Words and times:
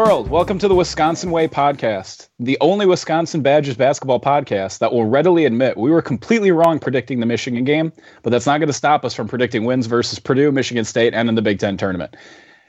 World. 0.00 0.30
Welcome 0.30 0.58
to 0.60 0.66
the 0.66 0.74
Wisconsin 0.74 1.30
Way 1.30 1.46
podcast, 1.46 2.30
the 2.38 2.56
only 2.62 2.86
Wisconsin 2.86 3.42
Badgers 3.42 3.76
basketball 3.76 4.18
podcast 4.18 4.78
that 4.78 4.94
will 4.94 5.04
readily 5.04 5.44
admit 5.44 5.76
we 5.76 5.90
were 5.90 6.00
completely 6.00 6.52
wrong 6.52 6.78
predicting 6.78 7.20
the 7.20 7.26
Michigan 7.26 7.64
game, 7.64 7.92
but 8.22 8.30
that's 8.30 8.46
not 8.46 8.60
going 8.60 8.68
to 8.68 8.72
stop 8.72 9.04
us 9.04 9.12
from 9.12 9.28
predicting 9.28 9.64
wins 9.64 9.84
versus 9.84 10.18
Purdue, 10.18 10.52
Michigan 10.52 10.86
State, 10.86 11.12
and 11.12 11.28
in 11.28 11.34
the 11.34 11.42
Big 11.42 11.58
Ten 11.58 11.76
tournament. 11.76 12.16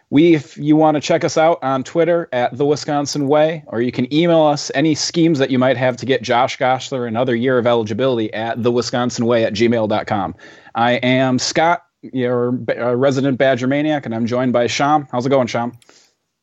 We, 0.10 0.36
if 0.36 0.58
you 0.58 0.76
want 0.76 0.96
to 0.96 1.02
check 1.02 1.24
us 1.24 1.38
out 1.38 1.58
on 1.64 1.86
Twitter 1.86 2.28
at 2.34 2.58
the 2.58 2.66
Wisconsin 2.66 3.30
Way, 3.30 3.64
or 3.68 3.82
you 3.82 3.94
can 3.94 4.14
email 4.14 4.42
us 4.42 4.70
any 4.76 4.94
schemes 4.94 5.40
that 5.40 5.50
you 5.50 5.58
might 5.58 5.78
have 5.78 5.96
to 5.98 6.06
get 6.06 6.24
Josh 6.24 6.58
Gasser 6.58 7.06
another 7.06 7.34
year 7.34 7.58
of 7.58 7.66
eligibility 7.66 8.34
at 8.34 8.62
the 8.62 8.74
Wisconsin 8.74 9.26
Way 9.26 9.46
at 9.46 9.54
gmail.com. 9.54 10.36
I 10.76 10.92
am 10.96 11.40
Scott, 11.40 11.86
your 12.02 12.60
uh, 12.78 12.94
resident 12.94 13.38
Badger 13.38 13.68
maniac, 13.68 14.06
and 14.06 14.14
I'm 14.14 14.26
joined 14.26 14.52
by 14.52 14.66
Shyam. 14.66 15.08
How's 15.14 15.26
it 15.26 15.30
going, 15.30 15.48
Shyam? 15.48 15.74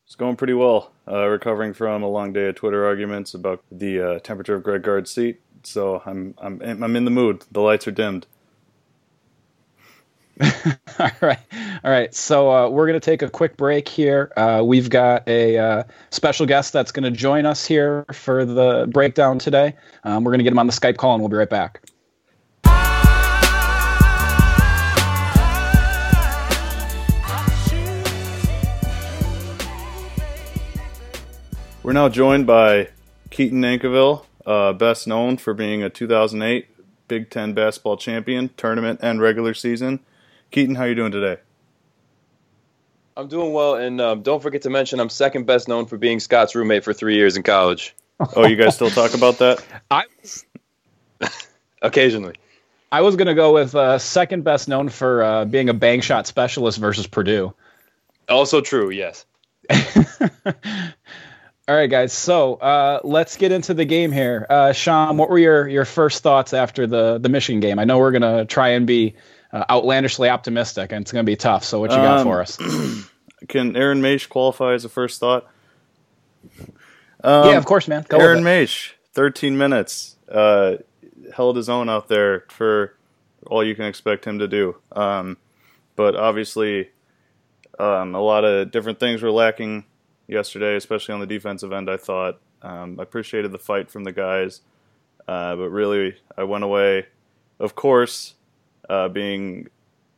It's 0.09 0.15
going 0.15 0.37
pretty 0.37 0.53
well. 0.53 0.91
Uh, 1.07 1.27
recovering 1.27 1.71
from 1.71 2.01
a 2.01 2.09
long 2.09 2.33
day 2.33 2.47
of 2.47 2.55
Twitter 2.55 2.83
arguments 2.83 3.35
about 3.35 3.63
the 3.71 4.01
uh, 4.01 4.19
temperature 4.21 4.55
of 4.55 4.63
Greg 4.63 4.81
Gard's 4.81 5.11
seat, 5.11 5.39
so 5.61 6.01
I'm 6.03 6.33
I'm 6.39 6.59
I'm 6.63 6.95
in 6.95 7.05
the 7.05 7.11
mood. 7.11 7.45
The 7.51 7.61
lights 7.61 7.87
are 7.87 7.91
dimmed. 7.91 8.25
all 10.41 11.11
right, 11.21 11.37
all 11.83 11.91
right. 11.91 12.11
So 12.15 12.51
uh, 12.51 12.69
we're 12.69 12.87
to 12.99 13.05
take 13.05 13.21
a 13.21 13.29
quick 13.29 13.55
break 13.55 13.87
here. 13.87 14.33
Uh, 14.35 14.63
we've 14.65 14.89
got 14.89 15.27
a 15.27 15.59
uh, 15.59 15.83
special 16.09 16.47
guest 16.47 16.73
that's 16.73 16.91
to 17.03 17.11
join 17.11 17.45
us 17.45 17.63
here 17.63 18.03
for 18.11 18.45
the 18.45 18.89
breakdown 18.91 19.37
today. 19.37 19.75
Um, 20.05 20.23
we're 20.23 20.31
to 20.39 20.43
get 20.43 20.53
him 20.53 20.59
on 20.59 20.65
the 20.65 20.73
Skype 20.73 20.97
call, 20.97 21.13
and 21.13 21.21
we'll 21.21 21.29
be 21.29 21.37
right 21.37 21.47
back. 21.47 21.83
We're 31.81 31.93
now 31.93 32.09
joined 32.09 32.45
by 32.45 32.89
Keaton 33.29 33.61
Nankivil, 33.61 34.25
uh, 34.45 34.73
best 34.73 35.07
known 35.07 35.37
for 35.37 35.53
being 35.53 35.81
a 35.81 35.89
2008 35.89 36.67
Big 37.07 37.29
Ten 37.29 37.53
basketball 37.53 37.95
champion, 37.95 38.49
tournament 38.57 38.99
and 39.01 39.21
regular 39.21 39.53
season. 39.53 40.01
Keaton, 40.51 40.75
how 40.75 40.83
are 40.83 40.89
you 40.89 40.95
doing 40.95 41.13
today? 41.13 41.41
I'm 43.15 43.29
doing 43.29 43.53
well, 43.53 43.75
and 43.75 44.01
um, 44.01 44.23
don't 44.23 44.41
forget 44.41 44.63
to 44.63 44.69
mention 44.69 44.99
I'm 44.99 45.09
second 45.09 45.45
best 45.45 45.69
known 45.69 45.85
for 45.85 45.97
being 45.97 46.19
Scott's 46.19 46.53
roommate 46.53 46.83
for 46.83 46.91
three 46.91 47.15
years 47.15 47.37
in 47.37 47.43
college. 47.43 47.95
Oh, 48.35 48.45
you 48.45 48.57
guys 48.57 48.75
still 48.75 48.89
talk 48.89 49.13
about 49.13 49.37
that? 49.39 49.63
I 49.91 50.03
was 50.21 50.45
occasionally. 51.81 52.35
I 52.91 53.01
was 53.01 53.15
gonna 53.15 53.35
go 53.35 53.53
with 53.53 53.73
uh, 53.73 53.99
second 53.99 54.43
best 54.43 54.67
known 54.67 54.89
for 54.89 55.23
uh, 55.23 55.45
being 55.45 55.69
a 55.69 55.73
bang 55.73 56.01
shot 56.01 56.27
specialist 56.27 56.77
versus 56.77 57.07
Purdue. 57.07 57.53
Also 58.27 58.59
true, 58.59 58.89
yes. 58.89 59.25
All 61.69 61.75
right, 61.75 61.87
guys. 61.87 62.13
So 62.13 62.55
uh, 62.55 62.99
let's 63.03 63.37
get 63.37 63.51
into 63.51 63.75
the 63.75 63.85
game 63.85 64.11
here. 64.11 64.43
Uh, 64.49 64.73
Sean, 64.73 65.17
what 65.17 65.29
were 65.29 65.37
your, 65.37 65.67
your 65.67 65.85
first 65.85 66.23
thoughts 66.23 66.51
after 66.51 66.87
the, 66.87 67.19
the 67.19 67.29
Michigan 67.29 67.59
game? 67.59 67.77
I 67.77 67.83
know 67.83 67.99
we're 67.99 68.11
gonna 68.11 68.45
try 68.45 68.69
and 68.69 68.87
be 68.87 69.13
uh, 69.53 69.65
outlandishly 69.69 70.29
optimistic, 70.29 70.91
and 70.91 71.03
it's 71.03 71.11
gonna 71.11 71.25
be 71.25 71.35
tough. 71.35 71.63
So 71.63 71.79
what 71.79 71.91
you 71.91 71.97
got 71.97 72.21
um, 72.21 72.25
for 72.25 72.41
us? 72.41 72.57
Can 73.49 73.75
Aaron 73.75 74.01
Moesch 74.01 74.27
qualify 74.29 74.73
as 74.73 74.83
a 74.83 74.89
first 74.89 75.19
thought? 75.19 75.45
Um, 77.23 77.49
yeah, 77.49 77.57
of 77.57 77.65
course, 77.65 77.87
man. 77.87 78.03
Go 78.09 78.17
Aaron 78.17 78.43
Moesch, 78.43 78.93
13 79.13 79.55
minutes, 79.55 80.15
uh, 80.27 80.77
held 81.35 81.55
his 81.55 81.69
own 81.69 81.87
out 81.87 82.07
there 82.07 82.45
for 82.49 82.95
all 83.45 83.63
you 83.63 83.75
can 83.75 83.85
expect 83.85 84.25
him 84.25 84.39
to 84.39 84.47
do. 84.47 84.75
Um, 84.91 85.37
but 85.95 86.15
obviously, 86.15 86.89
um, 87.77 88.15
a 88.15 88.21
lot 88.21 88.43
of 88.43 88.71
different 88.71 88.99
things 88.99 89.21
were 89.21 89.29
lacking 89.29 89.85
yesterday, 90.29 90.75
especially 90.75 91.13
on 91.13 91.19
the 91.19 91.27
defensive 91.27 91.73
end. 91.73 91.89
I 91.89 91.97
thought 91.97 92.39
um, 92.61 92.99
I 92.99 93.03
appreciated 93.03 93.51
the 93.51 93.59
fight 93.59 93.89
from 93.89 94.03
the 94.03 94.11
guys, 94.11 94.61
uh, 95.27 95.55
but 95.55 95.69
really 95.69 96.15
I 96.37 96.43
went 96.43 96.63
away, 96.63 97.07
of 97.59 97.75
course, 97.75 98.35
uh, 98.89 99.09
being 99.09 99.67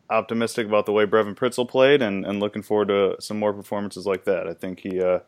optimistic 0.10 0.68
about 0.68 0.86
the 0.86 0.92
way 0.92 1.06
Brevin 1.06 1.36
Pritzl 1.36 1.68
played 1.68 2.02
and, 2.02 2.26
and 2.26 2.40
looking 2.40 2.62
forward 2.62 2.90
to 2.90 3.16
some 3.20 3.40
more 3.40 3.54
performances 3.54 4.06
like 4.06 4.26
that. 4.26 4.48
I 4.48 4.54
think 4.54 4.82
he 4.82 5.02
uh, 5.02 5.20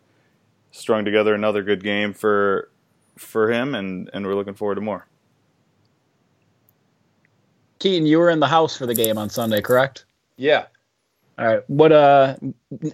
strung 0.72 1.06
together 1.06 1.34
another 1.34 1.64
good 1.64 1.84
game 1.84 2.14
for 2.14 2.70
for 3.18 3.52
him, 3.52 3.76
and, 3.76 4.10
and 4.12 4.26
we're 4.26 4.34
looking 4.34 4.56
forward 4.56 4.76
to 4.76 4.82
more. 4.82 5.06
Keaton, 7.78 8.08
you 8.08 8.18
were 8.18 8.32
in 8.32 8.40
the 8.40 8.48
house 8.48 8.76
for 8.76 8.88
the 8.88 8.96
game 8.96 9.20
on 9.20 9.30
Sunday, 9.30 9.62
correct? 9.62 10.06
Yeah. 10.36 10.66
All 11.38 11.48
right. 11.48 11.64
What 11.68 11.92
uh 11.92 12.36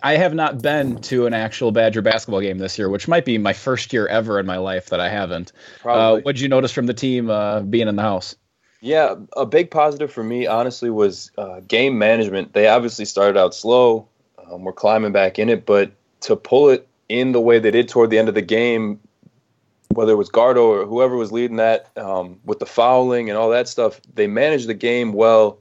I 0.01 0.15
have 0.15 0.33
not 0.33 0.61
been 0.61 1.01
to 1.03 1.25
an 1.25 1.33
actual 1.33 1.71
Badger 1.71 2.01
basketball 2.01 2.41
game 2.41 2.57
this 2.57 2.77
year, 2.77 2.89
which 2.89 3.07
might 3.07 3.25
be 3.25 3.37
my 3.37 3.53
first 3.53 3.91
year 3.91 4.07
ever 4.07 4.39
in 4.39 4.45
my 4.45 4.57
life 4.57 4.87
that 4.87 4.99
I 4.99 5.09
haven't. 5.09 5.51
Uh, 5.83 6.19
what 6.19 6.35
did 6.35 6.41
you 6.41 6.47
notice 6.47 6.71
from 6.71 6.85
the 6.85 6.93
team 6.93 7.29
uh, 7.29 7.61
being 7.61 7.87
in 7.87 7.95
the 7.95 8.01
house? 8.01 8.35
Yeah, 8.81 9.15
a 9.35 9.45
big 9.45 9.71
positive 9.71 10.11
for 10.11 10.23
me, 10.23 10.47
honestly, 10.47 10.89
was 10.89 11.31
uh, 11.37 11.59
game 11.67 11.97
management. 11.97 12.53
They 12.53 12.67
obviously 12.67 13.03
started 13.03 13.37
out 13.37 13.53
slow. 13.53 14.07
Um, 14.49 14.63
we're 14.63 14.71
climbing 14.71 15.11
back 15.11 15.37
in 15.37 15.49
it, 15.49 15.65
but 15.65 15.91
to 16.21 16.37
pull 16.37 16.69
it 16.69 16.87
in 17.09 17.33
the 17.33 17.41
way 17.41 17.59
they 17.59 17.71
did 17.71 17.89
toward 17.89 18.09
the 18.09 18.17
end 18.17 18.29
of 18.29 18.35
the 18.35 18.41
game, 18.41 19.01
whether 19.89 20.13
it 20.13 20.15
was 20.15 20.29
Gardo 20.29 20.63
or 20.63 20.85
whoever 20.85 21.17
was 21.17 21.31
leading 21.31 21.57
that, 21.57 21.89
um, 21.97 22.39
with 22.45 22.59
the 22.59 22.65
fouling 22.65 23.29
and 23.29 23.37
all 23.37 23.49
that 23.49 23.67
stuff, 23.67 23.99
they 24.13 24.27
managed 24.27 24.67
the 24.67 24.73
game 24.73 25.11
well 25.11 25.59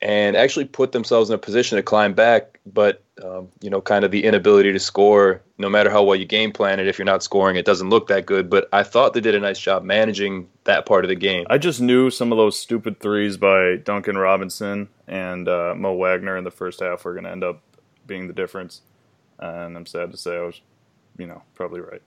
and 0.00 0.36
actually 0.36 0.64
put 0.64 0.92
themselves 0.92 1.30
in 1.30 1.34
a 1.34 1.38
position 1.38 1.76
to 1.76 1.82
climb 1.82 2.14
back. 2.14 2.60
But 2.66 3.02
um, 3.22 3.48
you 3.60 3.70
know, 3.70 3.80
kind 3.80 4.04
of 4.04 4.10
the 4.10 4.24
inability 4.24 4.72
to 4.72 4.78
score, 4.78 5.42
no 5.58 5.68
matter 5.68 5.90
how 5.90 6.02
well 6.04 6.16
you 6.16 6.24
game 6.24 6.52
plan 6.52 6.78
it, 6.78 6.86
if 6.86 6.98
you're 6.98 7.06
not 7.06 7.22
scoring, 7.22 7.56
it 7.56 7.64
doesn't 7.64 7.90
look 7.90 8.08
that 8.08 8.26
good. 8.26 8.48
But 8.48 8.68
I 8.72 8.82
thought 8.82 9.14
they 9.14 9.20
did 9.20 9.34
a 9.34 9.40
nice 9.40 9.58
job 9.58 9.82
managing 9.82 10.48
that 10.64 10.86
part 10.86 11.04
of 11.04 11.08
the 11.08 11.16
game. 11.16 11.46
I 11.50 11.58
just 11.58 11.80
knew 11.80 12.10
some 12.10 12.32
of 12.32 12.38
those 12.38 12.58
stupid 12.58 13.00
threes 13.00 13.36
by 13.36 13.76
Duncan 13.76 14.16
Robinson 14.16 14.88
and 15.06 15.48
uh, 15.48 15.74
Mo 15.76 15.94
Wagner 15.94 16.36
in 16.36 16.44
the 16.44 16.50
first 16.50 16.80
half 16.80 17.04
were 17.04 17.12
going 17.12 17.24
to 17.24 17.30
end 17.30 17.44
up 17.44 17.60
being 18.06 18.28
the 18.28 18.32
difference, 18.32 18.82
and 19.38 19.76
I'm 19.76 19.86
sad 19.86 20.10
to 20.12 20.16
say 20.16 20.36
I 20.36 20.42
was, 20.42 20.60
you 21.18 21.26
know, 21.26 21.42
probably 21.54 21.80
right. 21.80 22.02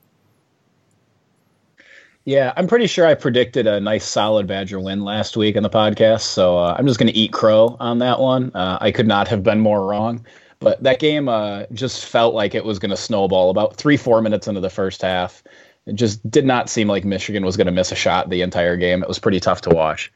Yeah, 2.23 2.53
I'm 2.55 2.67
pretty 2.67 2.85
sure 2.85 3.05
I 3.05 3.15
predicted 3.15 3.65
a 3.65 3.79
nice 3.79 4.05
solid 4.05 4.45
Badger 4.45 4.79
win 4.79 5.03
last 5.03 5.35
week 5.35 5.55
in 5.55 5.63
the 5.63 5.69
podcast, 5.69 6.21
so 6.21 6.57
uh, 6.57 6.75
I'm 6.77 6.85
just 6.85 6.99
going 6.99 7.11
to 7.11 7.17
eat 7.17 7.33
crow 7.33 7.75
on 7.79 7.99
that 7.99 8.19
one. 8.19 8.51
Uh, 8.53 8.77
I 8.79 8.91
could 8.91 9.07
not 9.07 9.27
have 9.29 9.41
been 9.41 9.59
more 9.59 9.83
wrong, 9.83 10.23
but 10.59 10.83
that 10.83 10.99
game 10.99 11.27
uh, 11.27 11.63
just 11.73 12.05
felt 12.05 12.35
like 12.35 12.53
it 12.53 12.63
was 12.63 12.77
going 12.77 12.91
to 12.91 12.97
snowball. 12.97 13.49
About 13.49 13.75
three, 13.75 13.97
four 13.97 14.21
minutes 14.21 14.47
into 14.47 14.61
the 14.61 14.69
first 14.69 15.01
half, 15.01 15.43
it 15.87 15.95
just 15.95 16.29
did 16.29 16.45
not 16.45 16.69
seem 16.69 16.87
like 16.87 17.05
Michigan 17.05 17.43
was 17.43 17.57
going 17.57 17.65
to 17.65 17.71
miss 17.71 17.91
a 17.91 17.95
shot 17.95 18.29
the 18.29 18.43
entire 18.43 18.77
game. 18.77 19.01
It 19.01 19.07
was 19.07 19.17
pretty 19.17 19.39
tough 19.39 19.61
to 19.61 19.71
watch. 19.71 20.13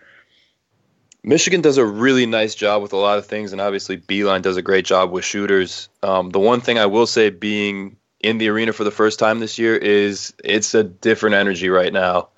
Michigan 1.24 1.62
does 1.62 1.80
a 1.80 1.86
really 1.86 2.28
nice 2.28 2.54
job 2.54 2.84
with 2.84 2.94
a 2.94 2.98
lot 2.98 3.18
of 3.18 3.26
things, 3.26 3.52
and 3.52 3.60
obviously 3.60 3.98
Beilein 3.98 4.44
does 4.44 4.58
a 4.58 4.62
great 4.62 4.86
job 4.86 5.12
with 5.12 5.26
shooters. 5.26 5.90
Um, 6.04 6.30
the 6.30 6.40
one 6.40 6.62
thing 6.62 6.78
I 6.78 6.86
will 6.86 7.08
say, 7.08 7.32
being 7.32 7.98
in 8.26 8.40
the 8.40 8.50
arena 8.50 8.74
for 8.74 8.84
the 8.84 8.92
first 8.92 9.20
time 9.20 9.40
this 9.40 9.60
year 9.60 9.76
is 9.76 10.34
it's 10.44 10.74
a 10.74 10.84
different 10.84 11.36
energy 11.36 11.70
right 11.70 11.94
now. 11.94 12.30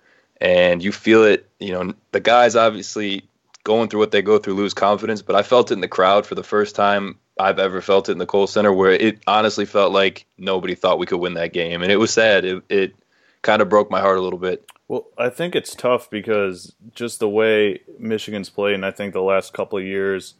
And 0.42 0.84
you 0.84 0.92
feel 0.92 1.24
it 1.24 1.50
you 1.60 1.72
know 1.72 1.94
the 2.12 2.20
guys 2.20 2.56
obviously 2.56 3.24
going 3.64 3.90
through 3.90 4.02
what 4.02 4.12
they 4.12 4.22
go 4.22 4.38
through 4.38 4.54
lose 4.54 4.74
confidence 4.74 5.22
but 5.22 5.36
i 5.36 5.42
felt 5.42 5.72
it 5.72 5.74
in 5.74 5.82
the 5.82 5.88
crowd 5.88 6.26
for 6.26 6.36
the 6.36 6.44
first 6.44 6.76
time 6.76 7.18
i've 7.40 7.60
ever 7.60 7.82
felt 7.82 8.08
it 8.08 8.14
in 8.14 8.18
the 8.18 8.26
Kohl 8.26 8.48
Center 8.48 8.72
where 8.72 8.92
it 8.92 9.20
honestly 9.28 9.66
felt 9.66 9.92
like 9.92 10.26
nobody 10.38 10.76
thought 10.76 11.00
we 11.00 11.08
could 11.08 11.18
win 11.20 11.34
that 11.34 11.54
game. 11.54 11.82
And 11.82 11.92
it 11.92 11.98
was 11.98 12.14
sad. 12.14 12.46
It, 12.46 12.64
it 12.70 12.96
kind 13.42 13.62
of 13.62 13.70
broke 13.70 13.90
my 13.90 14.00
heart 14.00 14.18
a 14.18 14.22
little 14.22 14.40
bit. 14.40 14.70
Well 14.88 15.08
i 15.18 15.30
think 15.30 15.56
it's 15.56 15.74
tough 15.74 16.10
because 16.10 16.76
just 16.94 17.20
the 17.20 17.30
way 17.30 17.82
michigan's 17.98 18.50
played 18.50 18.76
and 18.76 18.86
i 18.86 18.92
think 18.92 19.14
the 19.14 19.22
last 19.22 19.54
couple 19.54 19.80
of 19.80 19.86
years 19.86 20.36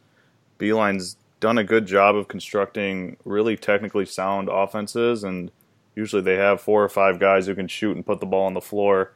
beilein's 0.58 1.16
done 1.40 1.58
a 1.58 1.64
good 1.64 1.86
job 1.86 2.16
of 2.16 2.28
constructing 2.28 3.16
really 3.24 3.56
technically 3.56 4.06
sound 4.06 4.48
offenses, 4.48 5.24
and 5.24 5.50
usually 5.94 6.22
they 6.22 6.36
have 6.36 6.60
four 6.60 6.82
or 6.82 6.88
five 6.88 7.18
guys 7.18 7.46
who 7.46 7.54
can 7.54 7.68
shoot 7.68 7.96
and 7.96 8.04
put 8.04 8.20
the 8.20 8.26
ball 8.26 8.46
on 8.46 8.54
the 8.54 8.60
floor. 8.60 9.12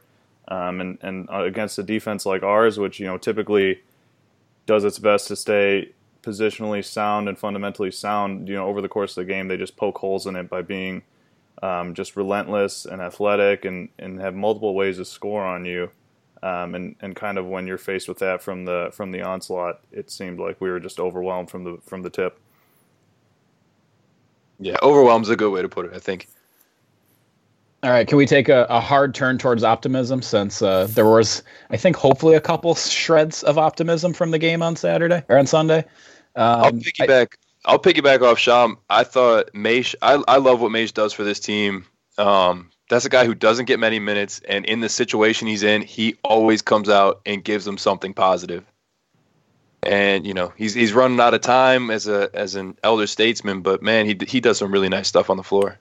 Um, 0.47 0.81
and 0.81 0.97
and 1.01 1.29
uh, 1.29 1.43
against 1.43 1.79
a 1.79 1.83
defense 1.83 2.25
like 2.25 2.43
ours, 2.43 2.77
which 2.77 2.99
you 2.99 3.05
know 3.05 3.17
typically 3.17 3.81
does 4.65 4.83
its 4.83 4.99
best 4.99 5.27
to 5.27 5.35
stay 5.35 5.93
positionally 6.23 6.83
sound 6.83 7.27
and 7.27 7.37
fundamentally 7.37 7.91
sound, 7.91 8.47
you 8.47 8.55
know, 8.55 8.65
over 8.65 8.81
the 8.81 8.87
course 8.87 9.17
of 9.17 9.25
the 9.25 9.31
game, 9.31 9.47
they 9.47 9.57
just 9.57 9.75
poke 9.75 9.97
holes 9.97 10.25
in 10.25 10.35
it 10.35 10.49
by 10.49 10.61
being 10.61 11.03
um, 11.61 11.93
just 11.93 12.15
relentless 12.15 12.85
and 12.85 13.01
athletic 13.01 13.65
and, 13.65 13.89
and 13.99 14.19
have 14.19 14.33
multiple 14.33 14.73
ways 14.73 14.97
to 14.97 15.05
score 15.05 15.43
on 15.43 15.65
you. 15.65 15.91
Um, 16.43 16.75
and 16.75 16.95
and 16.99 17.15
kind 17.15 17.37
of 17.37 17.45
when 17.45 17.65
you're 17.65 17.77
faced 17.77 18.09
with 18.09 18.19
that 18.19 18.41
from 18.41 18.65
the 18.65 18.89
from 18.91 19.11
the 19.13 19.21
onslaught, 19.21 19.79
it 19.93 20.11
seemed 20.11 20.39
like 20.39 20.59
we 20.59 20.69
were 20.69 20.79
just 20.79 20.99
overwhelmed 20.99 21.49
from 21.49 21.63
the 21.63 21.77
from 21.85 22.01
the 22.01 22.09
tip. 22.09 22.37
Yeah, 24.59 24.75
overwhelmed 24.83 25.23
is 25.23 25.29
a 25.29 25.37
good 25.37 25.51
way 25.51 25.61
to 25.61 25.69
put 25.69 25.85
it. 25.85 25.93
I 25.95 25.99
think. 25.99 26.27
All 27.81 27.91
right, 27.91 28.05
can 28.05 28.17
we 28.17 28.25
take 28.25 28.49
a, 28.49 28.65
a 28.69 28.81
hard 28.81 29.15
turn 29.15 29.37
towards 29.37 29.63
optimism 29.63 30.21
since 30.21 30.61
uh, 30.61 30.87
there 30.87 31.05
was, 31.05 31.43
I 31.69 31.75
think, 31.75 31.95
hopefully 31.97 32.35
a 32.35 32.41
couple 32.41 32.75
shreds 32.75 33.43
of 33.43 33.57
optimism 33.57 34.13
from 34.13 34.31
the 34.31 34.39
game 34.39 34.61
on 34.61 34.75
Saturday 34.75 35.23
or 35.29 35.37
on 35.37 35.47
Sunday. 35.47 35.79
Um, 36.35 36.63
I'll 36.63 36.71
piggyback. 36.71 37.35
I, 37.65 37.71
I'll 37.71 37.79
piggyback 37.79 38.21
off 38.21 38.37
Shyam. 38.37 38.75
I 38.89 39.05
thought 39.05 39.49
Moesch. 39.53 39.95
I 40.01 40.21
I 40.27 40.37
love 40.37 40.59
what 40.59 40.71
Moesch 40.71 40.93
does 40.93 41.13
for 41.13 41.23
this 41.23 41.39
team. 41.39 41.85
Um, 42.17 42.69
that's 42.93 43.05
a 43.05 43.09
guy 43.09 43.25
who 43.25 43.33
doesn't 43.33 43.65
get 43.65 43.79
many 43.79 43.99
minutes, 43.99 44.39
and 44.47 44.65
in 44.65 44.79
the 44.79 44.89
situation 44.89 45.47
he's 45.47 45.63
in, 45.63 45.81
he 45.81 46.15
always 46.23 46.61
comes 46.61 46.89
out 46.89 47.21
and 47.25 47.43
gives 47.43 47.65
them 47.65 47.77
something 47.77 48.13
positive. 48.13 48.63
And 49.81 50.25
you 50.25 50.33
know 50.33 50.53
he's 50.55 50.73
he's 50.73 50.93
running 50.93 51.19
out 51.19 51.33
of 51.33 51.41
time 51.41 51.89
as 51.89 52.07
a 52.07 52.29
as 52.33 52.55
an 52.55 52.77
elder 52.83 53.07
statesman, 53.07 53.61
but 53.61 53.81
man, 53.81 54.05
he 54.05 54.17
he 54.27 54.39
does 54.39 54.59
some 54.59 54.71
really 54.71 54.89
nice 54.89 55.07
stuff 55.07 55.29
on 55.29 55.37
the 55.37 55.43
floor. 55.43 55.79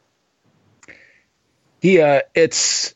He 1.81 2.01
uh, 2.01 2.23
it's 2.35 2.95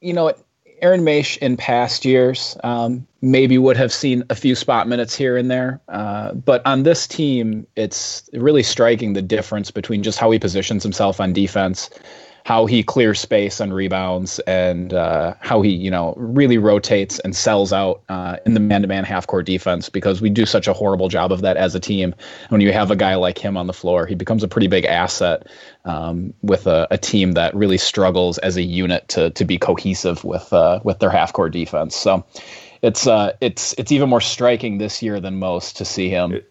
you 0.00 0.12
know 0.12 0.32
Aaron 0.80 1.02
Moesch 1.02 1.36
in 1.38 1.56
past 1.56 2.04
years 2.04 2.56
um, 2.62 3.06
maybe 3.20 3.58
would 3.58 3.76
have 3.76 3.92
seen 3.92 4.22
a 4.30 4.34
few 4.34 4.54
spot 4.54 4.86
minutes 4.88 5.14
here 5.14 5.36
and 5.36 5.50
there, 5.50 5.80
uh, 5.88 6.32
but 6.34 6.64
on 6.64 6.84
this 6.84 7.06
team, 7.06 7.66
it's 7.74 8.30
really 8.32 8.62
striking 8.62 9.12
the 9.12 9.22
difference 9.22 9.70
between 9.70 10.02
just 10.02 10.18
how 10.18 10.30
he 10.30 10.38
positions 10.38 10.84
himself 10.84 11.20
on 11.20 11.32
defense 11.32 11.90
how 12.48 12.64
he 12.64 12.82
clears 12.82 13.20
space 13.20 13.60
and 13.60 13.74
rebounds 13.74 14.38
and 14.46 14.94
uh, 14.94 15.34
how 15.40 15.60
he, 15.60 15.68
you 15.68 15.90
know, 15.90 16.14
really 16.16 16.56
rotates 16.56 17.18
and 17.18 17.36
sells 17.36 17.74
out 17.74 18.02
uh, 18.08 18.38
in 18.46 18.54
the 18.54 18.60
man-to-man 18.60 19.04
half-court 19.04 19.44
defense 19.44 19.90
because 19.90 20.22
we 20.22 20.30
do 20.30 20.46
such 20.46 20.66
a 20.66 20.72
horrible 20.72 21.10
job 21.10 21.30
of 21.30 21.42
that 21.42 21.58
as 21.58 21.74
a 21.74 21.80
team. 21.80 22.14
When 22.48 22.62
you 22.62 22.72
have 22.72 22.90
a 22.90 22.96
guy 22.96 23.16
like 23.16 23.36
him 23.36 23.58
on 23.58 23.66
the 23.66 23.74
floor, 23.74 24.06
he 24.06 24.14
becomes 24.14 24.42
a 24.42 24.48
pretty 24.48 24.66
big 24.66 24.86
asset 24.86 25.46
um, 25.84 26.32
with 26.40 26.66
a, 26.66 26.88
a, 26.90 26.96
team 26.96 27.32
that 27.32 27.54
really 27.54 27.76
struggles 27.76 28.38
as 28.38 28.56
a 28.56 28.62
unit 28.62 29.06
to 29.08 29.28
to 29.32 29.44
be 29.44 29.58
cohesive 29.58 30.24
with 30.24 30.50
uh, 30.50 30.80
with 30.84 31.00
their 31.00 31.10
half-court 31.10 31.52
defense. 31.52 31.94
So 31.94 32.24
it's 32.80 33.06
uh, 33.06 33.32
it's 33.42 33.74
it's 33.76 33.92
even 33.92 34.08
more 34.08 34.22
striking 34.22 34.78
this 34.78 35.02
year 35.02 35.20
than 35.20 35.38
most 35.38 35.76
to 35.76 35.84
see 35.84 36.08
him. 36.08 36.32
It- 36.32 36.50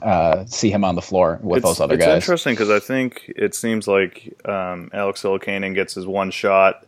uh, 0.00 0.44
see 0.46 0.70
him 0.70 0.84
on 0.84 0.94
the 0.94 1.02
floor 1.02 1.38
with 1.42 1.58
it's, 1.58 1.66
those 1.66 1.80
other 1.80 1.94
it's 1.94 2.04
guys. 2.04 2.16
It's 2.16 2.24
interesting 2.24 2.54
because 2.54 2.70
I 2.70 2.78
think 2.78 3.30
it 3.36 3.54
seems 3.54 3.86
like 3.86 4.34
um, 4.44 4.90
Alex 4.92 5.22
Illikainen 5.22 5.74
gets 5.74 5.94
his 5.94 6.06
one 6.06 6.30
shot 6.30 6.86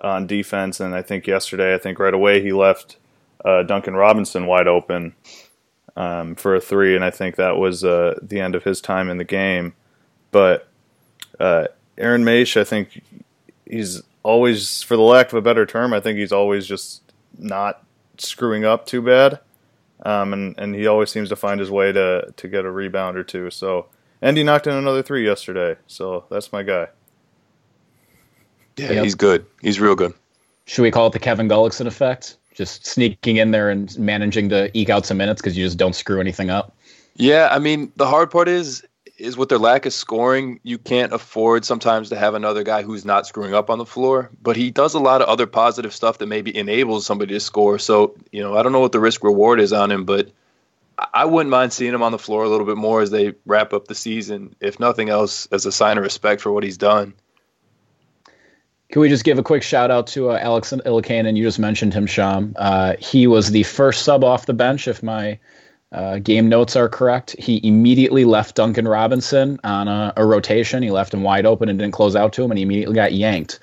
on 0.00 0.26
defense, 0.26 0.80
and 0.80 0.94
I 0.94 1.02
think 1.02 1.26
yesterday, 1.26 1.74
I 1.74 1.78
think 1.78 1.98
right 1.98 2.14
away 2.14 2.42
he 2.42 2.52
left 2.52 2.96
uh, 3.44 3.62
Duncan 3.64 3.94
Robinson 3.94 4.46
wide 4.46 4.68
open 4.68 5.14
um, 5.96 6.34
for 6.36 6.54
a 6.54 6.60
three, 6.60 6.94
and 6.94 7.04
I 7.04 7.10
think 7.10 7.36
that 7.36 7.56
was 7.56 7.84
uh, 7.84 8.18
the 8.22 8.40
end 8.40 8.54
of 8.54 8.62
his 8.62 8.80
time 8.80 9.10
in 9.10 9.18
the 9.18 9.24
game. 9.24 9.74
But 10.30 10.68
uh, 11.40 11.68
Aaron 11.98 12.24
Moesch, 12.24 12.60
I 12.60 12.64
think 12.64 13.02
he's 13.68 14.02
always, 14.22 14.82
for 14.82 14.96
the 14.96 15.02
lack 15.02 15.28
of 15.28 15.34
a 15.34 15.42
better 15.42 15.66
term, 15.66 15.92
I 15.92 16.00
think 16.00 16.18
he's 16.18 16.32
always 16.32 16.66
just 16.66 17.02
not 17.38 17.84
screwing 18.18 18.64
up 18.64 18.86
too 18.86 19.02
bad 19.02 19.40
um, 20.04 20.32
and 20.32 20.54
and 20.58 20.74
he 20.74 20.86
always 20.86 21.10
seems 21.10 21.28
to 21.30 21.36
find 21.36 21.60
his 21.60 21.70
way 21.70 21.92
to 21.92 22.32
to 22.36 22.48
get 22.48 22.64
a 22.64 22.70
rebound 22.70 23.16
or 23.16 23.24
two. 23.24 23.50
So 23.50 23.86
and 24.22 24.36
he 24.36 24.42
knocked 24.42 24.66
in 24.66 24.74
another 24.74 25.02
three 25.02 25.24
yesterday. 25.24 25.76
So 25.86 26.24
that's 26.30 26.52
my 26.52 26.62
guy. 26.62 26.88
Yeah, 28.76 28.92
yep. 28.92 29.04
he's 29.04 29.14
good. 29.14 29.46
He's 29.60 29.78
real 29.78 29.94
good. 29.94 30.14
Should 30.66 30.82
we 30.82 30.90
call 30.90 31.06
it 31.08 31.12
the 31.12 31.18
Kevin 31.18 31.48
Gullikson 31.48 31.86
effect? 31.86 32.36
Just 32.54 32.86
sneaking 32.86 33.36
in 33.36 33.50
there 33.50 33.68
and 33.70 33.96
managing 33.98 34.48
to 34.48 34.70
eke 34.76 34.88
out 34.88 35.04
some 35.04 35.16
minutes 35.16 35.40
because 35.40 35.56
you 35.56 35.64
just 35.64 35.76
don't 35.76 35.94
screw 35.94 36.20
anything 36.20 36.50
up. 36.50 36.74
Yeah, 37.16 37.48
I 37.50 37.58
mean 37.58 37.92
the 37.96 38.06
hard 38.06 38.30
part 38.30 38.48
is 38.48 38.84
is 39.16 39.36
with 39.36 39.48
their 39.48 39.58
lack 39.58 39.86
of 39.86 39.92
scoring, 39.92 40.58
you 40.62 40.78
can't 40.78 41.12
afford 41.12 41.64
sometimes 41.64 42.08
to 42.08 42.16
have 42.16 42.34
another 42.34 42.62
guy 42.62 42.82
who's 42.82 43.04
not 43.04 43.26
screwing 43.26 43.54
up 43.54 43.70
on 43.70 43.78
the 43.78 43.86
floor. 43.86 44.30
But 44.42 44.56
he 44.56 44.70
does 44.70 44.94
a 44.94 44.98
lot 44.98 45.22
of 45.22 45.28
other 45.28 45.46
positive 45.46 45.94
stuff 45.94 46.18
that 46.18 46.26
maybe 46.26 46.56
enables 46.56 47.06
somebody 47.06 47.34
to 47.34 47.40
score. 47.40 47.78
So, 47.78 48.14
you 48.32 48.42
know, 48.42 48.56
I 48.56 48.62
don't 48.62 48.72
know 48.72 48.80
what 48.80 48.92
the 48.92 49.00
risk 49.00 49.22
reward 49.22 49.60
is 49.60 49.72
on 49.72 49.90
him, 49.90 50.04
but 50.04 50.30
I 51.12 51.24
wouldn't 51.24 51.50
mind 51.50 51.72
seeing 51.72 51.94
him 51.94 52.02
on 52.02 52.12
the 52.12 52.18
floor 52.18 52.44
a 52.44 52.48
little 52.48 52.66
bit 52.66 52.76
more 52.76 53.00
as 53.00 53.10
they 53.10 53.34
wrap 53.46 53.72
up 53.72 53.88
the 53.88 53.94
season, 53.94 54.54
if 54.60 54.78
nothing 54.78 55.08
else, 55.08 55.46
as 55.52 55.66
a 55.66 55.72
sign 55.72 55.98
of 55.98 56.04
respect 56.04 56.40
for 56.40 56.52
what 56.52 56.64
he's 56.64 56.78
done. 56.78 57.14
Can 58.90 59.00
we 59.00 59.08
just 59.08 59.24
give 59.24 59.38
a 59.38 59.42
quick 59.42 59.62
shout 59.62 59.90
out 59.90 60.06
to 60.08 60.30
uh, 60.30 60.38
Alex 60.40 60.72
Illikainen? 60.72 61.36
You 61.36 61.42
just 61.42 61.58
mentioned 61.58 61.92
him, 61.92 62.06
Shyam. 62.06 62.52
Uh, 62.56 62.94
he 63.00 63.26
was 63.26 63.50
the 63.50 63.64
first 63.64 64.04
sub 64.04 64.22
off 64.22 64.46
the 64.46 64.54
bench, 64.54 64.86
if 64.86 65.02
my 65.02 65.38
uh, 65.94 66.18
game 66.18 66.48
notes 66.48 66.76
are 66.76 66.88
correct. 66.88 67.36
He 67.38 67.60
immediately 67.62 68.24
left 68.24 68.56
Duncan 68.56 68.88
Robinson 68.88 69.60
on 69.62 69.88
a, 69.88 70.12
a, 70.16 70.26
rotation. 70.26 70.82
He 70.82 70.90
left 70.90 71.14
him 71.14 71.22
wide 71.22 71.46
open 71.46 71.68
and 71.68 71.78
didn't 71.78 71.94
close 71.94 72.16
out 72.16 72.32
to 72.34 72.42
him, 72.42 72.50
and 72.50 72.58
he 72.58 72.62
immediately 72.62 72.96
got 72.96 73.12
yanked. 73.12 73.60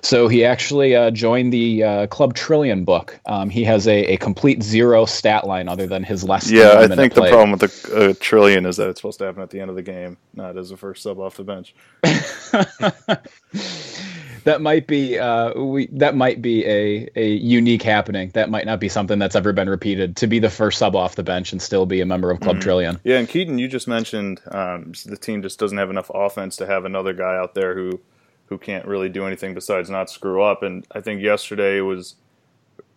So 0.00 0.28
he 0.28 0.44
actually 0.44 0.96
uh, 0.96 1.10
joined 1.10 1.52
the 1.52 1.84
uh, 1.84 2.06
Club 2.08 2.34
Trillion 2.34 2.84
book. 2.84 3.20
Um, 3.26 3.50
he 3.50 3.62
has 3.64 3.86
a, 3.86 4.12
a 4.12 4.16
complete 4.16 4.62
zero 4.62 5.04
stat 5.04 5.46
line 5.46 5.68
other 5.68 5.86
than 5.86 6.02
his 6.02 6.24
last. 6.24 6.50
Yeah, 6.50 6.78
I 6.78 6.88
think 6.88 7.14
the 7.14 7.28
problem 7.28 7.52
with 7.52 7.60
the 7.60 8.10
uh, 8.10 8.14
Trillion 8.18 8.66
is 8.66 8.76
that 8.76 8.88
it's 8.88 9.00
supposed 9.00 9.18
to 9.18 9.26
happen 9.26 9.42
at 9.42 9.50
the 9.50 9.60
end 9.60 9.70
of 9.70 9.76
the 9.76 9.82
game, 9.82 10.16
not 10.34 10.56
as 10.56 10.70
a 10.70 10.76
first 10.76 11.02
sub 11.02 11.20
off 11.20 11.36
the 11.36 11.44
bench. 11.44 11.74
that 14.44 14.60
might 14.60 14.86
be 14.86 15.18
uh, 15.18 15.58
we 15.60 15.86
that 15.92 16.14
might 16.16 16.42
be 16.42 16.64
a 16.66 17.08
a 17.16 17.28
unique 17.34 17.82
happening. 17.82 18.30
That 18.34 18.50
might 18.50 18.66
not 18.66 18.80
be 18.80 18.88
something 18.88 19.18
that's 19.18 19.36
ever 19.36 19.52
been 19.52 19.68
repeated. 19.68 20.16
To 20.16 20.26
be 20.26 20.38
the 20.38 20.50
first 20.50 20.78
sub 20.78 20.96
off 20.96 21.14
the 21.14 21.22
bench 21.22 21.52
and 21.52 21.60
still 21.60 21.86
be 21.86 22.00
a 22.00 22.06
member 22.06 22.30
of 22.30 22.40
Club 22.40 22.56
mm-hmm. 22.56 22.62
Trillion. 22.62 23.00
Yeah, 23.04 23.18
and 23.18 23.28
Keaton, 23.28 23.58
you 23.58 23.68
just 23.68 23.88
mentioned 23.88 24.40
um, 24.50 24.92
the 25.04 25.16
team 25.16 25.42
just 25.42 25.58
doesn't 25.58 25.78
have 25.78 25.90
enough 25.90 26.10
offense 26.14 26.56
to 26.56 26.66
have 26.66 26.84
another 26.84 27.12
guy 27.12 27.36
out 27.36 27.54
there 27.54 27.74
who 27.74 28.00
who 28.46 28.58
can't 28.58 28.86
really 28.86 29.08
do 29.08 29.26
anything 29.26 29.54
besides 29.54 29.88
not 29.88 30.10
screw 30.10 30.42
up. 30.42 30.62
And 30.62 30.86
I 30.92 31.00
think 31.00 31.22
yesterday 31.22 31.80
was, 31.80 32.16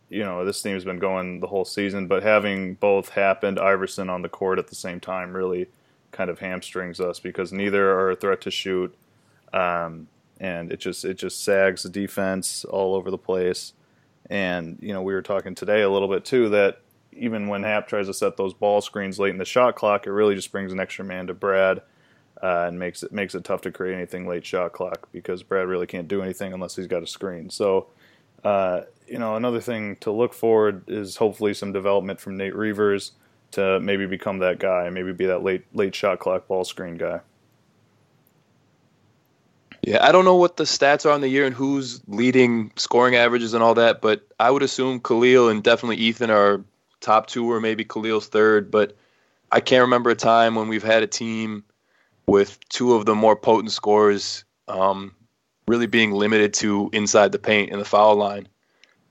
you 0.10 0.24
know, 0.24 0.44
this 0.44 0.62
team's 0.62 0.84
been 0.84 1.00
going 1.00 1.40
the 1.40 1.48
whole 1.48 1.64
season, 1.64 2.08
but 2.08 2.24
having 2.24 2.76
both 2.76 3.10
Happ 3.10 3.44
and 3.44 3.58
Iverson 3.58 4.10
on 4.10 4.22
the 4.22 4.30
court 4.30 4.60
at 4.60 4.68
the 4.68 4.76
same 4.76 5.00
time 5.00 5.34
really 5.34 5.68
kind 6.12 6.30
of 6.30 6.40
hamstrings 6.40 7.00
us 7.00 7.20
because 7.20 7.54
neither 7.54 7.90
are 7.92 8.12
a 8.12 8.16
threat 8.16 8.42
to 8.42 8.52
shoot. 8.52 8.94
Um, 9.54 10.08
and 10.40 10.72
it 10.72 10.78
just 10.78 11.06
it 11.06 11.16
just 11.16 11.44
sags 11.44 11.84
the 11.84 11.90
defense 11.90 12.66
all 12.66 12.96
over 12.96 13.12
the 13.12 13.18
place. 13.18 13.74
And 14.30 14.78
you 14.82 14.94
know, 14.94 15.02
we 15.02 15.14
were 15.14 15.22
talking 15.22 15.56
today 15.56 15.82
a 15.82 15.90
little 15.90 16.08
bit 16.08 16.26
too 16.26 16.50
that 16.50 16.82
even 17.14 17.48
when 17.48 17.64
Happ 17.64 17.88
tries 17.88 18.08
to 18.08 18.14
set 18.14 18.38
those 18.38 18.54
ball 18.54 18.82
screens 18.82 19.20
late 19.20 19.32
in 19.32 19.38
the 19.38 19.46
shot 19.46 19.76
clock, 19.76 20.06
it 20.06 20.12
really 20.12 20.36
just 20.36 20.52
brings 20.52 20.74
an 20.74 20.80
extra 20.80 21.06
man 21.06 21.28
to 21.28 21.34
Brad 21.34 21.82
uh, 22.42 22.66
and 22.68 22.78
makes 22.80 23.04
it 23.04 23.12
makes 23.12 23.36
it 23.36 23.44
tough 23.44 23.62
to 23.62 23.72
create 23.72 23.96
anything 23.96 24.28
late 24.28 24.46
shot 24.46 24.74
clock 24.74 25.08
because 25.12 25.44
Brad 25.44 25.68
really 25.68 25.88
can't 25.88 26.08
do 26.08 26.22
anything 26.22 26.54
unless 26.54 26.76
he's 26.76 26.88
got 26.88 27.04
a 27.04 27.08
screen. 27.08 27.50
So. 27.50 27.88
Uh, 28.44 28.84
you 29.08 29.18
know, 29.18 29.36
another 29.36 29.60
thing 29.60 29.96
to 29.98 30.12
look 30.12 30.32
forward 30.32 30.84
is 30.88 31.16
hopefully 31.16 31.52
some 31.52 31.74
development 31.74 32.20
from 32.20 32.38
Nate 32.38 32.56
Reuvers 32.56 33.14
to 33.52 33.80
maybe 33.80 34.06
become 34.06 34.40
that 34.40 34.60
guy, 34.60 34.90
maybe 34.90 35.14
be 35.14 35.26
that 35.26 35.44
late 35.44 35.66
late 35.74 35.96
shot 35.96 36.20
clock 36.20 36.48
ball 36.48 36.64
screen 36.64 36.96
guy. 36.96 37.22
Yeah, 39.86 40.04
I 40.04 40.12
don't 40.12 40.26
know 40.26 40.36
what 40.36 40.58
the 40.58 40.64
stats 40.64 41.06
are 41.06 41.12
on 41.12 41.22
the 41.22 41.28
year 41.28 41.46
and 41.46 41.54
who's 41.54 42.02
leading 42.08 42.72
scoring 42.76 43.16
averages 43.16 43.54
and 43.54 43.62
all 43.62 43.76
that, 43.76 44.02
but 44.02 44.28
I 44.40 44.50
would 44.50 44.64
assume 44.64 45.00
Khalil 45.00 45.48
and 45.48 45.64
definitely 45.64 45.98
Ethan 45.98 46.32
are 46.32 46.64
top 47.02 47.28
two 47.28 47.52
or 47.52 47.62
maybe 47.62 47.86
Khalil's 47.86 48.26
third. 48.26 48.72
But 48.72 48.98
I 49.52 49.60
can't 49.60 49.84
remember 49.84 50.10
a 50.10 50.16
time 50.16 50.56
when 50.56 50.70
we've 50.70 50.82
had 50.82 51.04
a 51.04 51.08
team 51.08 51.64
with 52.26 52.60
two 52.70 52.96
of 52.96 53.06
the 53.06 53.14
more 53.14 53.36
potent 53.36 53.72
scorers 53.72 54.44
um, 54.68 55.14
really 55.68 55.86
being 55.86 56.14
limited 56.14 56.56
to 56.56 56.90
inside 56.92 57.32
the 57.32 57.38
paint 57.38 57.72
and 57.72 57.80
the 57.80 57.86
foul 57.86 58.16
line. 58.16 58.48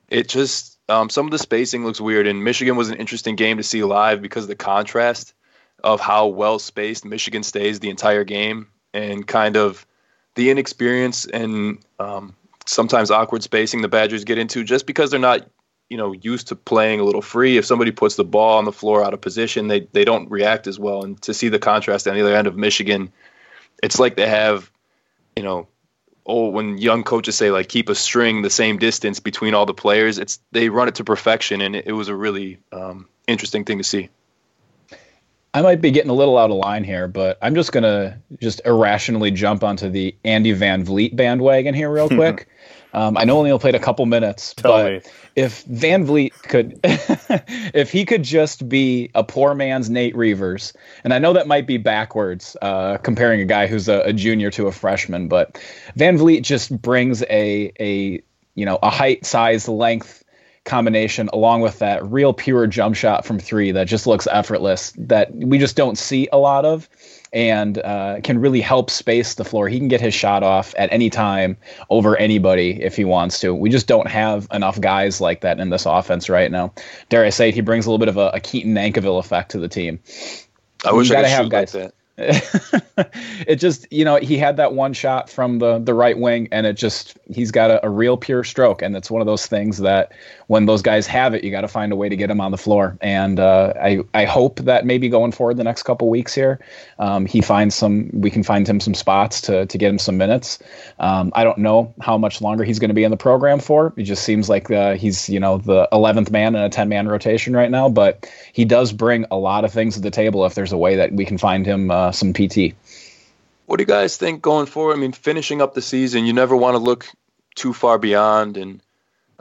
It 0.08 0.28
just 0.28 0.76
um, 0.88 1.08
some 1.08 1.24
of 1.24 1.30
the 1.30 1.38
spacing 1.38 1.84
looks 1.84 2.00
weird, 2.00 2.26
and 2.26 2.42
Michigan 2.42 2.74
was 2.74 2.90
an 2.90 2.96
interesting 2.96 3.36
game 3.36 3.58
to 3.58 3.62
see 3.62 3.84
live 3.84 4.20
because 4.20 4.42
of 4.42 4.48
the 4.48 4.56
contrast 4.56 5.34
of 5.84 6.00
how 6.00 6.26
well 6.26 6.58
spaced 6.58 7.04
Michigan 7.04 7.44
stays 7.44 7.78
the 7.78 7.90
entire 7.90 8.24
game 8.24 8.66
and 8.92 9.24
kind 9.24 9.56
of 9.56 9.86
the 10.34 10.50
inexperience 10.50 11.26
and 11.26 11.78
um, 11.98 12.34
sometimes 12.66 13.10
awkward 13.10 13.42
spacing 13.42 13.82
the 13.82 13.88
Badgers 13.88 14.24
get 14.24 14.38
into 14.38 14.64
just 14.64 14.86
because 14.86 15.10
they're 15.10 15.20
not 15.20 15.48
you 15.90 15.96
know 15.96 16.12
used 16.12 16.48
to 16.48 16.56
playing 16.56 17.00
a 17.00 17.04
little 17.04 17.22
free. 17.22 17.56
If 17.56 17.64
somebody 17.64 17.90
puts 17.90 18.16
the 18.16 18.24
ball 18.24 18.58
on 18.58 18.64
the 18.64 18.72
floor 18.72 19.04
out 19.04 19.14
of 19.14 19.20
position, 19.20 19.68
they 19.68 19.80
they 19.92 20.04
don't 20.04 20.30
react 20.30 20.66
as 20.66 20.78
well. 20.78 21.04
And 21.04 21.20
to 21.22 21.34
see 21.34 21.48
the 21.48 21.58
contrast 21.58 22.08
on 22.08 22.14
the 22.14 22.22
other 22.22 22.34
end 22.34 22.46
of 22.46 22.56
Michigan, 22.56 23.12
it's 23.82 23.98
like 23.98 24.16
they 24.16 24.28
have 24.28 24.70
you 25.36 25.42
know 25.42 25.68
oh 26.26 26.48
when 26.48 26.78
young 26.78 27.04
coaches 27.04 27.36
say 27.36 27.50
like 27.50 27.68
keep 27.68 27.88
a 27.88 27.94
string 27.94 28.42
the 28.42 28.50
same 28.50 28.78
distance 28.78 29.20
between 29.20 29.54
all 29.54 29.66
the 29.66 29.74
players. 29.74 30.18
It's 30.18 30.40
they 30.52 30.68
run 30.68 30.88
it 30.88 30.96
to 30.96 31.04
perfection, 31.04 31.60
and 31.60 31.76
it, 31.76 31.86
it 31.86 31.92
was 31.92 32.08
a 32.08 32.16
really 32.16 32.58
um, 32.72 33.08
interesting 33.26 33.64
thing 33.64 33.78
to 33.78 33.84
see. 33.84 34.08
I 35.54 35.62
might 35.62 35.80
be 35.80 35.92
getting 35.92 36.11
a 36.11 36.14
little 36.14 36.37
out 36.37 36.50
of 36.50 36.56
line 36.56 36.82
here, 36.82 37.06
but 37.06 37.38
I'm 37.40 37.54
just 37.54 37.70
gonna 37.70 38.20
just 38.40 38.61
irrationally 38.64 39.30
jump 39.30 39.62
onto 39.62 39.88
the 39.88 40.16
Andy 40.25 40.50
Van 40.50 40.84
Vliet 40.84 41.14
bandwagon 41.14 41.75
here 41.75 41.88
real 41.88 42.08
quick. 42.08 42.49
um, 42.92 43.16
I 43.16 43.23
know 43.23 43.38
only 43.38 43.50
he'll 43.50 43.61
played 43.61 43.76
a 43.76 43.80
couple 43.80 44.04
minutes, 44.04 44.52
but 44.61 45.08
if 45.37 45.62
Van 45.62 46.04
Vliet 46.04 46.32
could, 46.42 46.80
if 46.84 47.92
he 47.92 48.04
could 48.04 48.25
just 48.25 48.68
be 48.68 49.12
a 49.14 49.23
poor 49.23 49.54
man's 49.54 49.88
Nate 49.88 50.16
Reuvers, 50.16 50.73
and 51.04 51.14
I 51.14 51.20
know 51.20 51.32
that 51.32 51.46
might 51.46 51.68
be 51.68 51.76
backwards 51.76 52.56
uh, 52.61 52.96
comparing 52.99 53.40
a 53.40 53.44
guy 53.44 53.68
who's 53.68 53.88
a, 53.88 54.00
a 54.00 54.12
junior 54.12 54.50
to 54.50 54.66
a 54.66 54.73
freshman, 54.73 55.28
but 55.28 55.62
Van 55.94 56.18
Vliet 56.18 56.42
just 56.42 56.76
brings 56.82 57.23
a 57.30 57.73
a 57.78 58.20
you 58.56 58.66
know 58.66 58.80
a 58.82 58.90
height, 58.90 59.25
size, 59.25 59.68
length 59.68 60.23
combination, 60.64 61.28
along 61.33 61.61
with 61.61 61.78
that 61.78 62.04
real 62.11 62.33
pure 62.33 62.66
jump 62.66 62.97
shot 62.97 63.25
from 63.25 63.38
three 63.38 63.71
that 63.73 63.87
just 63.87 64.06
looks 64.06 64.26
effortless, 64.30 64.92
that 64.97 65.35
we 65.35 65.59
just 65.59 65.76
don't 65.76 65.99
see 65.99 66.28
a 66.33 66.38
lot 66.38 66.64
of 66.64 66.88
and 67.33 67.78
uh, 67.78 68.21
can 68.23 68.38
really 68.38 68.61
help 68.61 68.90
space 68.90 69.35
the 69.35 69.44
floor. 69.44 69.68
He 69.68 69.78
can 69.78 69.88
get 69.88 70.00
his 70.00 70.14
shot 70.14 70.42
off 70.42 70.73
at 70.78 70.90
any 70.92 71.11
time 71.11 71.56
over 71.90 72.16
anybody 72.16 72.80
if 72.83 72.97
he 72.97 73.04
wants 73.04 73.40
to. 73.40 73.52
We 73.52 73.71
just 73.71 73.88
don't 73.88 74.09
have 74.09 74.47
enough 74.52 74.80
guys 74.80 75.21
like 75.21 75.40
that 75.40 75.59
in 75.59 75.71
this 75.71 75.85
offense 75.85 76.28
right 76.28 76.50
now. 76.50 76.73
Dare 77.09 77.25
I 77.25 77.30
say, 77.30 77.50
he 77.50 77.61
brings 77.61 77.87
a 77.87 77.90
little 77.90 77.99
bit 77.99 78.09
of 78.09 78.16
a, 78.16 78.30
a 78.35 78.40
Keaton 78.40 78.73
Nankivil 78.73 79.18
effect 79.18 79.50
to 79.50 79.59
the 79.59 79.68
team. 79.68 79.99
I 80.85 80.92
wish 80.92 81.11
I 81.11 81.16
could 81.16 81.26
have 81.26 81.50
guys. 81.50 81.75
Like 81.75 81.85
that. 81.85 81.94
it 82.18 83.56
just 83.56 83.92
you 83.92 84.04
know 84.04 84.16
he 84.16 84.38
had 84.38 84.56
that 84.56 84.73
one 84.73 84.92
shot 84.92 85.28
from 85.28 85.59
the 85.59 85.78
the 85.78 85.94
right 85.94 86.16
wing 86.16 86.49
and 86.52 86.64
it 86.64 86.75
just 86.75 87.18
he's 87.28 87.50
got 87.50 87.73
a, 87.73 87.85
a 87.85 87.90
real 87.90 88.16
pure 88.16 88.44
stroke. 88.44 88.83
And 88.83 88.97
it's 88.97 89.11
one 89.11 89.21
of 89.21 89.26
those 89.26 89.47
things 89.47 89.78
that 89.78 90.12
when 90.47 90.66
those 90.66 90.80
guys 90.80 91.09
have 91.09 91.35
it 91.35 91.42
you 91.42 91.50
got 91.50 91.62
to 91.62 91.68
find 91.68 91.92
a 91.92 91.97
way 91.97 92.09
to 92.09 92.16
get 92.16 92.30
him 92.30 92.40
on 92.40 92.52
the 92.52 92.59
floor. 92.59 92.97
And 93.00 93.40
uh, 93.40 93.73
I 93.80 94.00
I 94.14 94.26
hope 94.26 94.61
that 94.61 94.87
maybe 94.87 95.09
going 95.09 95.33
forward 95.33 95.56
the 95.56 95.64
next 95.64 95.83
couple 95.83 96.09
weeks 96.09 96.33
here 96.33 96.61
um, 97.00 97.26
he 97.26 97.40
finds 97.40 97.75
some 97.75 98.11
we 98.12 98.30
can 98.30 98.42
find 98.42 98.68
him 98.68 98.78
some 98.78 98.94
spots 98.94 99.40
to 99.42 99.66
to 99.66 99.78
get 99.78 99.90
him 99.90 99.99
some 99.99 100.16
minutes. 100.16 100.61
Um, 101.00 101.33
I 101.35 101.42
don't 101.42 101.59
know 101.59 101.92
how 102.00 102.16
much 102.16 102.40
longer 102.40 102.62
he's 102.62 102.78
going 102.78 102.90
to 102.90 102.94
be 102.94 103.04
in 103.04 103.11
the 103.11 103.16
program 103.16 103.59
for. 103.59 103.92
It 103.97 104.04
just 104.04 104.25
seems 104.25 104.49
like 104.49 104.71
uh, 104.71 104.94
he's 104.94 105.28
you 105.28 105.40
know 105.40 105.59
the 105.59 105.88
11th 105.92 106.30
man 106.30 106.54
in 106.54 106.62
a 106.62 106.68
10 106.68 106.88
man 106.88 107.09
rotation 107.09 107.56
right 107.56 107.71
now. 107.71 107.88
But 107.88 108.30
he 108.52 108.64
does 108.64 108.92
bring 108.92 109.26
a 109.30 109.37
lot 109.37 109.64
of 109.64 109.73
things 109.73 109.94
to 109.94 110.00
the 110.00 110.11
table 110.11 110.44
if 110.44 110.54
there's 110.54 110.73
a 110.73 110.78
way 110.78 110.97
that 110.97 111.12
we 111.12 111.25
can 111.25 111.38
find 111.38 111.66
him 111.66 111.90
uh, 111.90 112.03
some 112.11 112.32
PT. 112.32 112.75
What 113.66 113.78
do 113.78 113.82
you 113.82 113.87
guys 113.87 114.16
think 114.16 114.42
going 114.42 114.66
forward? 114.66 114.94
I 114.94 115.00
mean, 115.00 115.12
finishing 115.12 115.62
up 115.62 115.75
the 115.75 115.82
season, 115.82 116.26
you 116.26 116.32
never 116.32 116.56
want 116.56 116.75
to 116.75 116.78
look 116.78 117.06
too 117.54 117.73
far 117.73 117.99
beyond. 117.99 118.56
And, 118.56 118.82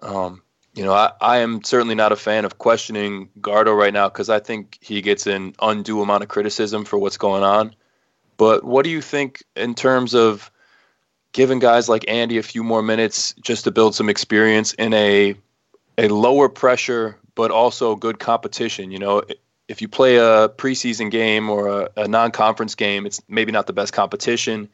um, 0.01 0.41
you 0.73 0.83
know, 0.83 0.93
I, 0.93 1.11
I 1.19 1.37
am 1.39 1.63
certainly 1.63 1.95
not 1.95 2.11
a 2.11 2.15
fan 2.15 2.45
of 2.45 2.57
questioning 2.57 3.29
Gardo 3.39 3.77
right 3.77 3.93
now 3.93 4.07
because 4.07 4.29
I 4.29 4.39
think 4.39 4.77
he 4.81 5.01
gets 5.01 5.27
an 5.27 5.55
undue 5.61 6.01
amount 6.01 6.23
of 6.23 6.29
criticism 6.29 6.85
for 6.85 6.97
what's 6.97 7.17
going 7.17 7.43
on. 7.43 7.75
But 8.37 8.63
what 8.63 8.83
do 8.83 8.89
you 8.89 9.01
think 9.01 9.43
in 9.55 9.75
terms 9.75 10.15
of 10.15 10.49
giving 11.33 11.59
guys 11.59 11.89
like 11.89 12.05
Andy 12.07 12.37
a 12.37 12.43
few 12.43 12.63
more 12.63 12.81
minutes 12.81 13.33
just 13.41 13.65
to 13.65 13.71
build 13.71 13.95
some 13.95 14.09
experience 14.09 14.73
in 14.73 14.93
a 14.93 15.35
a 15.97 16.07
lower 16.07 16.49
pressure 16.49 17.17
but 17.35 17.51
also 17.51 17.95
good 17.95 18.19
competition? 18.19 18.91
You 18.91 18.99
know, 18.99 19.23
if 19.67 19.81
you 19.81 19.87
play 19.87 20.17
a 20.17 20.49
preseason 20.49 21.09
game 21.09 21.49
or 21.49 21.67
a, 21.67 21.89
a 21.97 22.07
non-conference 22.07 22.75
game, 22.75 23.05
it's 23.05 23.21
maybe 23.27 23.51
not 23.51 23.67
the 23.67 23.73
best 23.73 23.93
competition. 23.93 24.69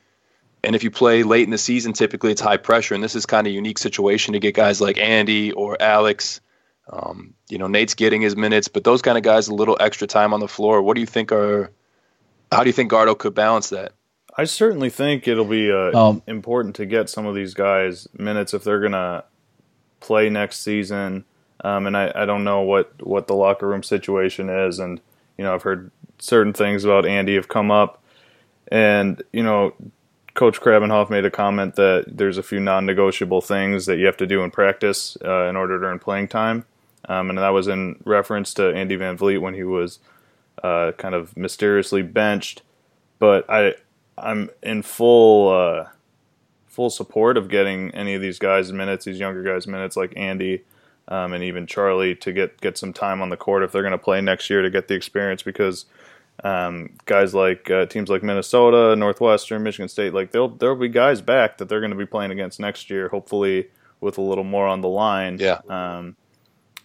And 0.64 0.76
if 0.76 0.84
you 0.84 0.92
play 0.92 1.24
late 1.24 1.44
in 1.44 1.52
the 1.52 1.58
season, 1.58 1.94
typically 1.94 2.32
it's 2.32 2.42
high 2.42 2.58
pressure. 2.58 2.96
And 2.96 3.04
this 3.04 3.16
is 3.16 3.26
kind 3.26 3.48
of 3.48 3.52
a 3.52 3.54
unique 3.54 3.78
situation 3.78 4.34
to 4.34 4.40
get 4.40 4.56
guys 4.56 4.82
like 4.82 4.98
Andy 4.98 5.52
or 5.52 5.82
Alex. 5.82 6.42
Um, 6.92 7.36
you 7.50 7.58
know, 7.58 7.68
Nate's 7.68 7.94
getting 7.94 8.22
his 8.22 8.36
minutes, 8.36 8.68
but 8.68 8.84
those 8.84 9.02
kind 9.02 9.18
of 9.18 9.24
guys 9.24 9.48
a 9.48 9.54
little 9.54 9.78
extra 9.80 10.08
time 10.08 10.34
on 10.34 10.40
the 10.40 10.48
floor. 10.48 10.82
What 10.82 10.96
do 10.96 11.02
you 11.02 11.08
think 11.08 11.32
are? 11.32 11.72
How 12.52 12.64
do 12.64 12.70
you 12.70 12.74
think 12.74 12.92
Gardo 12.92 13.18
could 13.18 13.36
balance 13.36 13.70
that? 13.70 13.94
I 14.36 14.46
certainly 14.46 14.90
think 14.90 15.28
it'll 15.28 15.46
be 15.46 15.72
uh, 15.72 15.98
um, 15.98 16.24
important 16.26 16.76
to 16.78 16.86
get 16.86 17.10
some 17.10 17.26
of 17.26 17.36
these 17.36 17.54
guys 17.54 18.08
minutes 18.14 18.54
if 18.54 18.64
they're 18.64 18.80
gonna 18.80 19.24
play 20.00 20.30
next 20.30 20.62
season. 20.62 21.26
Um, 21.64 21.88
and 21.88 21.98
I, 21.98 22.12
I 22.16 22.26
don't 22.26 22.44
know 22.44 22.62
what, 22.62 23.06
what 23.06 23.28
the 23.28 23.36
locker 23.36 23.68
room 23.68 23.84
situation 23.84 24.50
is. 24.50 24.80
And, 24.80 25.02
you 25.38 25.44
know, 25.44 25.54
I've 25.54 25.64
heard 25.64 25.92
certain 26.20 26.54
things 26.54 26.84
about 26.86 27.06
Andy 27.06 27.36
have 27.36 27.48
come 27.48 27.72
up. 27.72 28.02
And, 28.70 29.22
you 29.34 29.44
know, 29.44 29.74
Coach 30.36 30.62
Krabbenhoft 30.62 31.10
made 31.10 31.26
a 31.26 31.32
comment 31.32 31.76
that 31.76 32.06
there's 32.08 32.38
a 32.38 32.44
few 32.44 32.60
non 32.60 32.86
negotiable 32.86 33.42
things 33.42 33.86
that 33.88 33.98
you 33.98 34.06
have 34.06 34.18
to 34.18 34.28
do 34.28 34.44
in 34.44 34.52
practice 34.52 35.18
uh, 35.26 35.46
in 35.46 35.56
order 35.56 35.80
to 35.80 35.86
earn 35.86 36.00
playing 36.00 36.28
time. 36.30 36.66
Um, 37.08 37.30
and 37.30 37.40
that 37.40 37.50
was 37.50 37.68
in 37.68 38.00
reference 38.06 38.54
to 38.56 38.74
Andy 38.74 38.96
Van 38.96 39.18
Vliet 39.18 39.42
when 39.42 39.56
he 39.56 39.64
was 39.64 40.00
uh, 40.64 40.92
kind 40.98 41.16
of 41.16 41.36
mysteriously 41.36 42.04
benched. 42.04 42.62
But 43.18 43.50
I, 43.50 43.76
I'm 44.18 44.50
in 44.62 44.82
full 44.84 45.50
uh, 45.52 45.88
full 46.68 46.90
support 46.90 47.36
of 47.36 47.50
getting 47.50 47.92
any 47.92 48.14
of 48.14 48.22
these 48.22 48.40
guys 48.40 48.72
minutes, 48.72 49.06
these 49.06 49.20
younger 49.20 49.44
guys 49.44 49.68
minutes 49.68 49.98
like 49.98 50.14
Andy 50.16 50.64
um, 51.10 51.34
and 51.34 51.44
even 51.44 51.68
Charlie 51.68 52.16
to 52.16 52.32
get 52.32 52.62
get 52.62 52.78
some 52.78 52.94
time 52.94 53.22
on 53.22 53.30
the 53.30 53.38
court 53.38 53.64
if 53.64 53.72
they're 53.72 53.82
going 53.82 53.92
to 53.92 53.98
play 53.98 54.22
next 54.22 54.50
year 54.50 54.62
to 54.62 54.70
get 54.70 54.88
the 54.88 54.94
experience 54.94 55.44
because 55.44 55.86
um, 56.44 56.92
guys 57.06 57.34
like 57.34 57.70
uh, 57.70 57.86
teams 57.88 58.10
like 58.10 58.24
Minnesota, 58.24 58.96
Northwestern, 58.96 59.64
Michigan 59.64 59.90
State, 59.90 60.14
like 60.14 60.32
there'll 60.32 60.50
there'll 60.50 60.76
be 60.76 60.88
guys 60.88 61.22
back 61.22 61.58
that 61.58 61.68
they're 61.68 61.82
going 61.82 61.92
to 61.92 61.98
be 61.98 62.06
playing 62.06 62.32
against 62.32 62.60
next 62.60 62.90
year, 62.90 63.10
hopefully 63.10 63.68
with 64.00 64.18
a 64.18 64.22
little 64.22 64.44
more 64.44 64.68
on 64.68 64.82
the 64.82 64.88
line. 64.88 65.38
Yeah. 65.40 65.60
Um, 65.68 66.16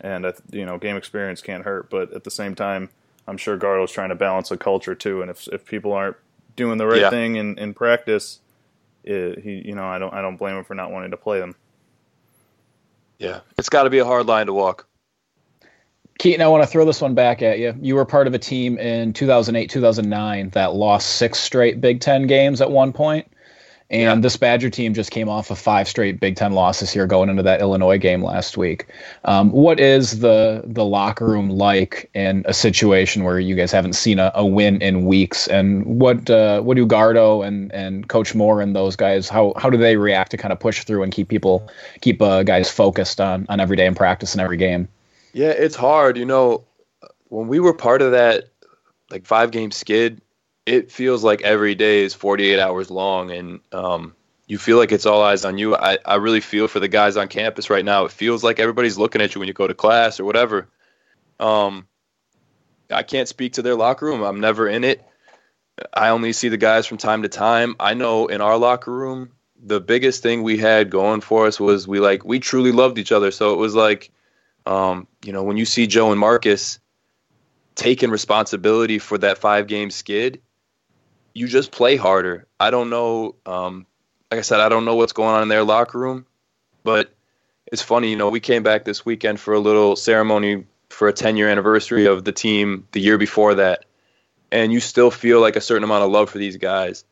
and 0.00 0.26
you 0.50 0.66
know, 0.66 0.78
game 0.78 0.96
experience 0.96 1.40
can't 1.40 1.64
hurt, 1.64 1.88
but 1.88 2.12
at 2.12 2.24
the 2.24 2.30
same 2.30 2.54
time, 2.54 2.90
I'm 3.28 3.36
sure 3.36 3.56
Gardo's 3.56 3.92
trying 3.92 4.08
to 4.08 4.14
balance 4.14 4.50
a 4.50 4.56
culture 4.56 4.94
too. 4.94 5.22
And 5.22 5.30
if 5.30 5.46
if 5.48 5.64
people 5.64 5.92
aren't 5.92 6.16
doing 6.56 6.78
the 6.78 6.86
right 6.86 7.00
yeah. 7.00 7.10
thing 7.10 7.36
in, 7.36 7.58
in 7.58 7.74
practice, 7.74 8.40
it, 9.04 9.40
he 9.40 9.62
you 9.66 9.74
know 9.74 9.86
I 9.86 9.98
don't 9.98 10.12
I 10.12 10.20
don't 10.20 10.36
blame 10.36 10.56
him 10.56 10.64
for 10.64 10.74
not 10.74 10.90
wanting 10.90 11.12
to 11.12 11.16
play 11.16 11.38
them. 11.38 11.54
Yeah, 13.24 13.40
it's 13.56 13.70
got 13.70 13.84
to 13.84 13.90
be 13.90 14.00
a 14.00 14.04
hard 14.04 14.26
line 14.26 14.46
to 14.46 14.52
walk. 14.52 14.86
Keaton, 16.18 16.42
I 16.42 16.48
want 16.48 16.62
to 16.62 16.66
throw 16.66 16.84
this 16.84 17.00
one 17.00 17.14
back 17.14 17.40
at 17.40 17.58
you. 17.58 17.74
You 17.80 17.94
were 17.94 18.04
part 18.04 18.26
of 18.26 18.34
a 18.34 18.38
team 18.38 18.76
in 18.76 19.14
2008, 19.14 19.70
2009 19.70 20.50
that 20.50 20.74
lost 20.74 21.16
six 21.16 21.38
straight 21.38 21.80
Big 21.80 22.00
Ten 22.00 22.26
games 22.26 22.60
at 22.60 22.70
one 22.70 22.92
point. 22.92 23.26
And 23.90 24.24
this 24.24 24.36
Badger 24.36 24.70
team 24.70 24.94
just 24.94 25.10
came 25.10 25.28
off 25.28 25.50
of 25.50 25.58
five 25.58 25.86
straight 25.86 26.18
Big 26.18 26.36
Ten 26.36 26.52
losses 26.52 26.90
here 26.90 27.06
going 27.06 27.28
into 27.28 27.42
that 27.42 27.60
Illinois 27.60 27.98
game 27.98 28.24
last 28.24 28.56
week. 28.56 28.86
Um, 29.24 29.50
what 29.50 29.78
is 29.78 30.20
the 30.20 30.62
the 30.64 30.84
locker 30.84 31.26
room 31.26 31.50
like 31.50 32.10
in 32.14 32.44
a 32.46 32.54
situation 32.54 33.24
where 33.24 33.38
you 33.38 33.54
guys 33.54 33.70
haven't 33.70 33.92
seen 33.92 34.18
a, 34.18 34.32
a 34.34 34.44
win 34.44 34.80
in 34.80 35.04
weeks? 35.04 35.46
And 35.48 35.84
what 35.84 36.30
uh, 36.30 36.62
what 36.62 36.76
do 36.76 36.86
Gardo 36.86 37.46
and, 37.46 37.70
and 37.72 38.08
Coach 38.08 38.34
Moore 38.34 38.62
and 38.62 38.74
those 38.74 38.96
guys 38.96 39.28
how 39.28 39.52
how 39.56 39.68
do 39.68 39.76
they 39.76 39.96
react 39.96 40.30
to 40.30 40.38
kind 40.38 40.52
of 40.52 40.58
push 40.58 40.82
through 40.84 41.02
and 41.02 41.12
keep 41.12 41.28
people 41.28 41.68
keep 42.00 42.22
uh, 42.22 42.42
guys 42.42 42.70
focused 42.70 43.20
on 43.20 43.44
on 43.50 43.60
every 43.60 43.76
day 43.76 43.86
in 43.86 43.94
practice 43.94 44.32
and 44.32 44.40
every 44.40 44.56
game? 44.56 44.88
Yeah, 45.34 45.50
it's 45.50 45.76
hard. 45.76 46.16
You 46.16 46.24
know, 46.24 46.64
when 47.28 47.48
we 47.48 47.60
were 47.60 47.74
part 47.74 48.00
of 48.00 48.12
that 48.12 48.48
like 49.10 49.26
five 49.26 49.50
game 49.50 49.70
skid, 49.70 50.22
it 50.66 50.90
feels 50.90 51.22
like 51.22 51.42
every 51.42 51.74
day 51.74 52.02
is 52.02 52.14
48 52.14 52.58
hours 52.58 52.90
long 52.90 53.30
and 53.30 53.60
um, 53.72 54.14
you 54.46 54.58
feel 54.58 54.78
like 54.78 54.92
it's 54.92 55.06
all 55.06 55.22
eyes 55.22 55.44
on 55.44 55.58
you. 55.58 55.76
I, 55.76 55.98
I 56.04 56.16
really 56.16 56.40
feel 56.40 56.68
for 56.68 56.80
the 56.80 56.88
guys 56.88 57.16
on 57.16 57.28
campus 57.28 57.70
right 57.70 57.84
now. 57.84 58.04
It 58.04 58.12
feels 58.12 58.42
like 58.42 58.58
everybody's 58.58 58.98
looking 58.98 59.20
at 59.20 59.34
you 59.34 59.38
when 59.40 59.48
you 59.48 59.54
go 59.54 59.66
to 59.66 59.74
class 59.74 60.20
or 60.20 60.24
whatever. 60.24 60.68
Um, 61.38 61.86
I 62.90 63.02
can't 63.02 63.28
speak 63.28 63.54
to 63.54 63.62
their 63.62 63.74
locker 63.74 64.06
room. 64.06 64.22
I'm 64.22 64.40
never 64.40 64.68
in 64.68 64.84
it. 64.84 65.04
I 65.92 66.10
only 66.10 66.32
see 66.32 66.48
the 66.48 66.56
guys 66.56 66.86
from 66.86 66.98
time 66.98 67.22
to 67.22 67.28
time. 67.28 67.76
I 67.80 67.94
know 67.94 68.26
in 68.26 68.40
our 68.40 68.56
locker 68.56 68.92
room, 68.92 69.32
the 69.62 69.80
biggest 69.80 70.22
thing 70.22 70.42
we 70.42 70.58
had 70.58 70.90
going 70.90 71.20
for 71.20 71.46
us 71.46 71.58
was 71.58 71.88
we 71.88 71.98
like 71.98 72.24
we 72.24 72.38
truly 72.38 72.70
loved 72.70 72.98
each 72.98 73.12
other. 73.12 73.30
So 73.30 73.54
it 73.54 73.56
was 73.56 73.74
like, 73.74 74.10
um, 74.66 75.08
you 75.24 75.32
know, 75.32 75.42
when 75.42 75.56
you 75.56 75.64
see 75.64 75.86
Joe 75.86 76.10
and 76.10 76.20
Marcus 76.20 76.78
taking 77.74 78.10
responsibility 78.10 78.98
for 78.98 79.18
that 79.18 79.38
five 79.38 79.66
game 79.66 79.90
skid, 79.90 80.40
you 81.34 81.48
just 81.48 81.72
play 81.72 81.96
harder. 81.96 82.46
I 82.58 82.70
don't 82.70 82.90
know. 82.90 83.34
Um, 83.44 83.86
like 84.30 84.38
I 84.38 84.42
said, 84.42 84.60
I 84.60 84.68
don't 84.68 84.84
know 84.84 84.94
what's 84.94 85.12
going 85.12 85.34
on 85.34 85.42
in 85.42 85.48
their 85.48 85.64
locker 85.64 85.98
room, 85.98 86.26
but 86.84 87.12
it's 87.66 87.82
funny. 87.82 88.10
You 88.10 88.16
know, 88.16 88.30
we 88.30 88.40
came 88.40 88.62
back 88.62 88.84
this 88.84 89.04
weekend 89.04 89.40
for 89.40 89.52
a 89.52 89.60
little 89.60 89.96
ceremony 89.96 90.64
for 90.90 91.08
a 91.08 91.12
10 91.12 91.36
year 91.36 91.48
anniversary 91.48 92.06
of 92.06 92.24
the 92.24 92.32
team 92.32 92.86
the 92.92 93.00
year 93.00 93.18
before 93.18 93.56
that, 93.56 93.84
and 94.52 94.72
you 94.72 94.80
still 94.80 95.10
feel 95.10 95.40
like 95.40 95.56
a 95.56 95.60
certain 95.60 95.84
amount 95.84 96.04
of 96.04 96.10
love 96.10 96.30
for 96.30 96.38
these 96.38 96.56
guys. 96.56 97.04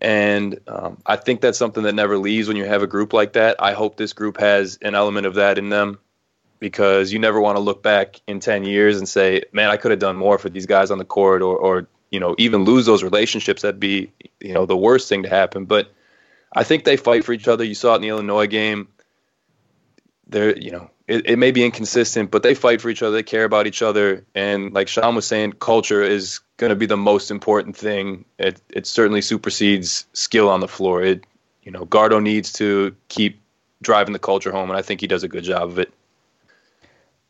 And 0.00 0.60
um, 0.68 0.98
I 1.06 1.16
think 1.16 1.40
that's 1.40 1.58
something 1.58 1.84
that 1.84 1.94
never 1.94 2.18
leaves 2.18 2.48
when 2.48 2.56
you 2.56 2.64
have 2.66 2.82
a 2.82 2.86
group 2.86 3.12
like 3.12 3.32
that. 3.32 3.56
I 3.58 3.72
hope 3.72 3.96
this 3.96 4.12
group 4.12 4.38
has 4.38 4.78
an 4.82 4.94
element 4.94 5.26
of 5.26 5.34
that 5.34 5.58
in 5.58 5.70
them 5.70 5.98
because 6.58 7.12
you 7.12 7.18
never 7.18 7.40
want 7.40 7.56
to 7.56 7.60
look 7.60 7.82
back 7.82 8.20
in 8.26 8.40
10 8.40 8.64
years 8.64 8.98
and 8.98 9.08
say, 9.08 9.42
man, 9.52 9.70
I 9.70 9.76
could 9.76 9.90
have 9.90 10.00
done 10.00 10.16
more 10.16 10.38
for 10.38 10.50
these 10.50 10.66
guys 10.66 10.90
on 10.90 10.98
the 10.98 11.04
court 11.04 11.42
or, 11.42 11.56
or 11.56 11.88
you 12.10 12.20
know 12.20 12.34
even 12.38 12.64
lose 12.64 12.86
those 12.86 13.02
relationships 13.02 13.62
that'd 13.62 13.80
be 13.80 14.12
you 14.40 14.54
know 14.54 14.66
the 14.66 14.76
worst 14.76 15.08
thing 15.08 15.22
to 15.22 15.28
happen. 15.28 15.64
But 15.64 15.92
i 16.54 16.64
think 16.64 16.84
they 16.84 16.96
fight 16.96 17.24
for 17.24 17.32
each 17.32 17.48
other. 17.48 17.64
You 17.64 17.74
saw 17.74 17.92
it 17.92 17.96
in 17.96 18.02
the 18.02 18.08
illinois 18.08 18.46
game. 18.46 18.88
They're 20.28 20.56
you 20.56 20.70
know 20.70 20.90
it, 21.06 21.26
it 21.26 21.38
may 21.38 21.52
be 21.52 21.64
inconsistent 21.64 22.30
but 22.30 22.42
they 22.42 22.54
fight 22.54 22.80
for 22.80 22.90
each 22.90 23.02
other. 23.02 23.14
They 23.16 23.22
care 23.22 23.44
about 23.44 23.66
each 23.66 23.82
other. 23.82 24.24
And 24.34 24.72
like 24.72 24.88
sean 24.88 25.14
was 25.14 25.26
saying 25.26 25.52
culture 25.52 26.02
is 26.02 26.40
going 26.56 26.70
to 26.70 26.76
be 26.76 26.86
the 26.86 26.96
most 26.96 27.30
important 27.30 27.76
thing. 27.76 28.24
It, 28.38 28.60
it 28.70 28.86
certainly 28.86 29.20
supersedes 29.20 30.06
skill 30.14 30.48
on 30.48 30.60
the 30.60 30.68
floor. 30.68 31.02
It 31.02 31.24
you 31.66 31.72
know 31.72 31.84
gardo 31.84 32.22
needs 32.22 32.52
to 32.54 32.96
keep 33.08 33.42
driving 33.82 34.14
the 34.14 34.18
culture 34.18 34.50
home 34.50 34.70
and 34.70 34.78
i 34.78 34.82
think 34.82 35.02
he 35.02 35.06
does 35.06 35.22
a 35.22 35.28
good 35.28 35.44
job 35.44 35.68
of 35.68 35.78
it 35.78 35.92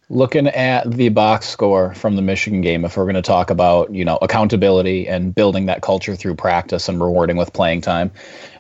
Looking 0.09 0.47
at 0.47 0.89
the 0.89 1.09
box 1.09 1.49
score 1.49 1.93
from 1.95 2.15
the 2.15 2.23
Michigan 2.23 2.61
game, 2.61 2.85
if 2.85 2.97
we're 2.97 3.07
going 3.07 3.17
to 3.17 3.23
talk 3.23 3.51
about 3.51 3.93
you 3.93 4.05
know 4.05 4.17
accountability 4.23 5.09
and 5.09 5.35
building 5.35 5.67
that 5.67 5.83
culture 5.83 6.15
through 6.15 6.37
practice 6.37 6.89
and 6.89 7.01
rewarding 7.01 7.37
with 7.37 7.53
playing 7.53 7.81
time, 7.81 8.13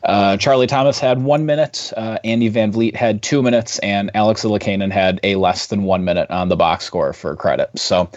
uh, 0.02 0.36
Charlie 0.38 0.66
Thomas 0.66 0.98
had 0.98 1.22
one 1.22 1.46
minute, 1.46 1.92
uh, 1.96 2.18
Andy 2.24 2.48
Van 2.48 2.72
Vliet 2.72 2.96
had 2.96 3.22
two 3.22 3.42
minutes, 3.42 3.78
and 3.78 4.10
Alex 4.14 4.42
Illikainen 4.42 4.90
had 4.90 5.20
a 5.22 5.36
less 5.36 5.68
than 5.68 5.84
one 5.84 6.04
minute 6.04 6.32
on 6.32 6.48
the 6.48 6.56
box 6.56 6.84
score 6.84 7.12
for 7.12 7.36
credit. 7.36 7.70
So 7.78 8.10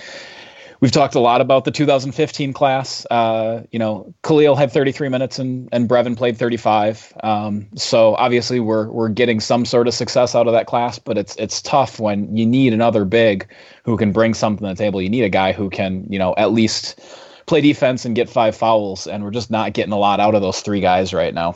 we've 0.79 0.91
talked 0.91 1.15
a 1.15 1.19
lot 1.19 1.41
about 1.41 1.65
the 1.65 1.71
2015 1.71 2.53
class. 2.53 3.05
Uh, 3.09 3.63
you 3.71 3.79
know, 3.79 4.13
Khalil 4.24 4.55
had 4.55 4.71
33 4.71 5.09
minutes 5.09 5.39
and, 5.39 5.69
and 5.71 5.89
Brevin 5.89 6.15
played 6.15 6.38
35. 6.38 7.13
Um, 7.24 7.67
so 7.75 8.15
obviously 8.15 8.59
we're 8.59 8.89
we're 8.89 9.09
getting 9.09 9.39
some 9.39 9.65
sort 9.65 9.88
of 9.88 9.93
success 9.93 10.36
out 10.36 10.48
of 10.48 10.53
that 10.53 10.67
class, 10.67 11.00
but 11.00 11.17
it's 11.17 11.36
it's 11.36 11.62
tough 11.62 12.00
when 12.00 12.36
you 12.36 12.45
need 12.45 12.74
another 12.74 13.05
big 13.05 13.48
who 13.83 13.98
can 13.98 14.12
bring 14.12 14.33
something 14.33 14.67
to 14.67 14.74
the 14.74 14.77
table. 14.77 15.01
You 15.01 15.09
need 15.09 15.24
a 15.24 15.29
guy 15.29 15.51
who 15.51 15.69
can, 15.69 16.05
you 16.09 16.19
know, 16.19 16.33
at 16.38 16.51
least 16.51 17.00
play 17.45 17.62
defense 17.62 18.05
and 18.05 18.15
get 18.15 18.29
five 18.29 18.55
fouls, 18.55 19.07
and 19.07 19.24
we're 19.24 19.31
just 19.31 19.50
not 19.50 19.74
getting 19.74 19.93
a 19.93 19.98
lot 19.98 20.19
out 20.19 20.36
of 20.36 20.41
those 20.41 20.62
three 20.62 20.81
guys 20.81 21.13
right 21.13 21.33
now. 21.33 21.55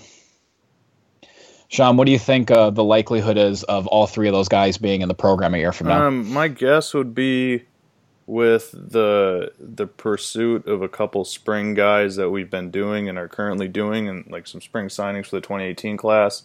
Sean, 1.68 1.98
what 1.98 2.06
do 2.06 2.12
you 2.12 2.20
think 2.20 2.52
uh, 2.52 2.70
the 2.70 2.84
likelihood 2.84 3.36
is 3.36 3.64
of 3.64 3.88
all 3.88 4.06
three 4.06 4.28
of 4.28 4.34
those 4.34 4.48
guys 4.48 4.78
being 4.78 5.02
in 5.02 5.08
the 5.08 5.16
program 5.16 5.56
a 5.56 5.58
year 5.58 5.72
from 5.72 5.88
now? 5.88 6.06
Um, 6.06 6.32
my 6.32 6.48
guess 6.48 6.94
would 6.94 7.16
be 7.16 7.64
with 8.26 8.72
the 8.72 9.52
the 9.60 9.88
pursuit 9.88 10.68
of 10.68 10.82
a 10.82 10.88
couple 10.88 11.26
spring 11.26 11.74
guys 11.74 12.16
that 12.16 12.30
we've 12.30 12.50
been 12.50 12.72
doing 12.72 13.10
and 13.10 13.18
are 13.18 13.28
currently 13.28 13.68
doing, 13.68 14.08
and 14.08 14.26
like 14.30 14.48
some 14.48 14.62
spring 14.62 14.88
signings 14.88 15.28
for 15.28 15.38
the 15.38 15.42
2018 15.42 15.98
class. 15.98 16.44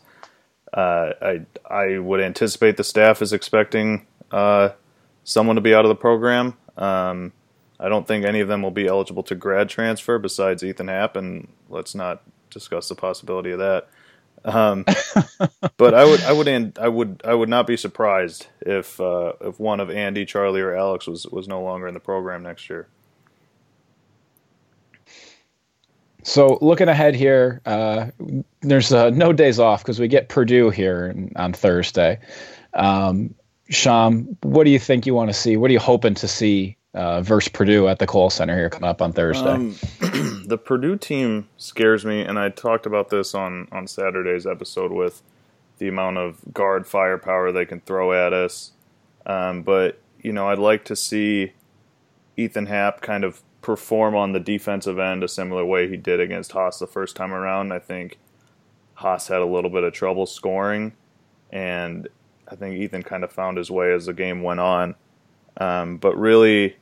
Uh, 0.73 1.13
I 1.23 1.41
I 1.69 1.99
would 1.99 2.21
anticipate 2.21 2.77
the 2.77 2.85
staff 2.85 3.23
is 3.23 3.33
expecting 3.33 4.07
uh, 4.31 4.71
someone 5.25 5.57
to 5.57 5.63
be 5.63 5.75
out 5.75 5.85
of 5.85 5.89
the 5.89 5.95
program. 5.95 6.57
Um, 6.77 7.33
I 7.81 7.89
don't 7.89 8.07
think 8.09 8.25
any 8.25 8.41
of 8.41 8.49
them 8.49 8.63
will 8.63 8.73
be 8.73 8.87
eligible 8.87 9.23
to 9.25 9.35
grad 9.35 9.69
transfer 9.69 10.19
besides 10.19 10.65
Ethan 10.65 10.89
Happ, 10.89 11.17
and 11.17 11.49
let's 11.69 11.95
not 11.95 12.23
discuss 12.51 12.89
the 12.89 12.95
possibility 12.95 13.51
of 13.51 13.59
that. 13.59 13.89
Um, 14.45 14.85
but 15.77 15.95
I 15.95 16.05
would, 16.05 16.23
I 16.23 16.33
would, 16.33 16.79
I 16.79 16.89
would, 16.89 17.23
I 17.25 17.35
would 17.35 17.49
not 17.49 17.67
be 17.67 17.77
surprised 17.77 18.47
if 18.61 19.01
uh, 19.01 19.33
if 19.41 19.59
one 19.61 19.81
of 19.81 19.91
Andy, 19.91 20.25
Charlie, 20.25 20.61
or 20.61 20.75
Alex 20.75 21.07
was 21.07 21.27
was 21.27 21.49
no 21.49 21.63
longer 21.63 21.87
in 21.89 21.95
the 21.95 22.01
program 22.01 22.43
next 22.43 22.71
year. 22.71 22.89
So 26.23 26.59
looking 26.61 26.89
ahead 26.89 27.15
here, 27.15 27.63
uh, 27.65 28.09
there's 28.61 28.93
uh, 28.93 29.11
no 29.11 29.33
days 29.33 29.59
off 29.59 29.83
because 29.83 29.99
we 29.99 30.09
get 30.09 30.29
Purdue 30.29 30.71
here 30.71 31.15
on 31.37 31.53
Thursday. 31.53 32.21
Um, 32.75 33.35
Shyam, 33.71 34.37
what 34.43 34.65
do 34.65 34.71
you 34.71 34.79
think 34.79 35.07
you 35.07 35.15
want 35.15 35.31
to 35.31 35.35
see? 35.35 35.57
What 35.57 35.71
are 35.71 35.73
you 35.73 35.79
hoping 35.79 36.15
to 36.17 36.29
see 36.29 36.78
uh, 36.99 37.23
versus 37.23 37.49
Purdue 37.49 37.87
at 37.87 38.01
the 38.01 38.07
Kohl 38.07 38.29
Center 38.29 38.57
here 38.57 38.69
coming 38.69 38.91
up 38.91 39.01
on 39.01 39.13
Thursday? 39.13 39.49
Um, 39.49 39.77
the 40.47 40.59
Purdue 40.59 40.97
team 40.97 41.49
scares 41.57 42.05
me, 42.05 42.23
and 42.23 42.39
I 42.39 42.49
talked 42.49 42.87
about 42.87 43.09
this 43.09 43.35
on 43.35 43.69
on 43.71 43.87
Saturday's 43.87 44.47
episode 44.47 44.91
with 44.91 45.23
the 45.79 45.87
amount 45.87 46.19
of 46.19 46.41
guard 46.53 46.89
firepower 46.89 47.53
they 47.53 47.65
can 47.65 47.81
throw 47.81 48.13
at 48.13 48.33
us. 48.33 48.73
Um, 49.25 49.63
but 49.63 50.01
you 50.21 50.33
know, 50.33 50.49
I'd 50.49 50.59
like 50.59 50.85
to 50.87 50.97
see 50.97 51.53
Ethan 52.37 52.67
Happ 52.67 53.01
kind 53.01 53.23
of 53.23 53.43
perform 53.63 54.17
on 54.17 54.33
the 54.33 54.41
defensive 54.41 54.99
end 54.99 55.23
a 55.23 55.29
similar 55.29 55.65
way 55.65 55.89
he 55.89 55.97
did 55.97 56.19
against 56.19 56.51
Haas 56.51 56.81
the 56.81 56.87
first 56.89 57.15
time 57.15 57.33
around. 57.33 57.73
I 57.73 57.79
think 57.79 58.19
Haas 58.95 59.29
had 59.29 59.41
a 59.41 59.47
little 59.47 59.71
bit 59.71 59.85
of 59.85 59.93
trouble 59.93 60.27
scoring, 60.27 60.95
and 61.51 62.09
I 62.49 62.57
think 62.57 62.75
Ethan 62.75 63.05
kind 63.05 63.23
of 63.23 63.31
found 63.31 63.57
his 63.57 63.71
way 63.71 63.93
as 63.93 64.07
the 64.07 64.13
game 64.13 64.43
went 64.43 64.59
on. 64.59 64.97
Um, 65.59 65.99
but 65.99 66.17
really, 66.17 66.77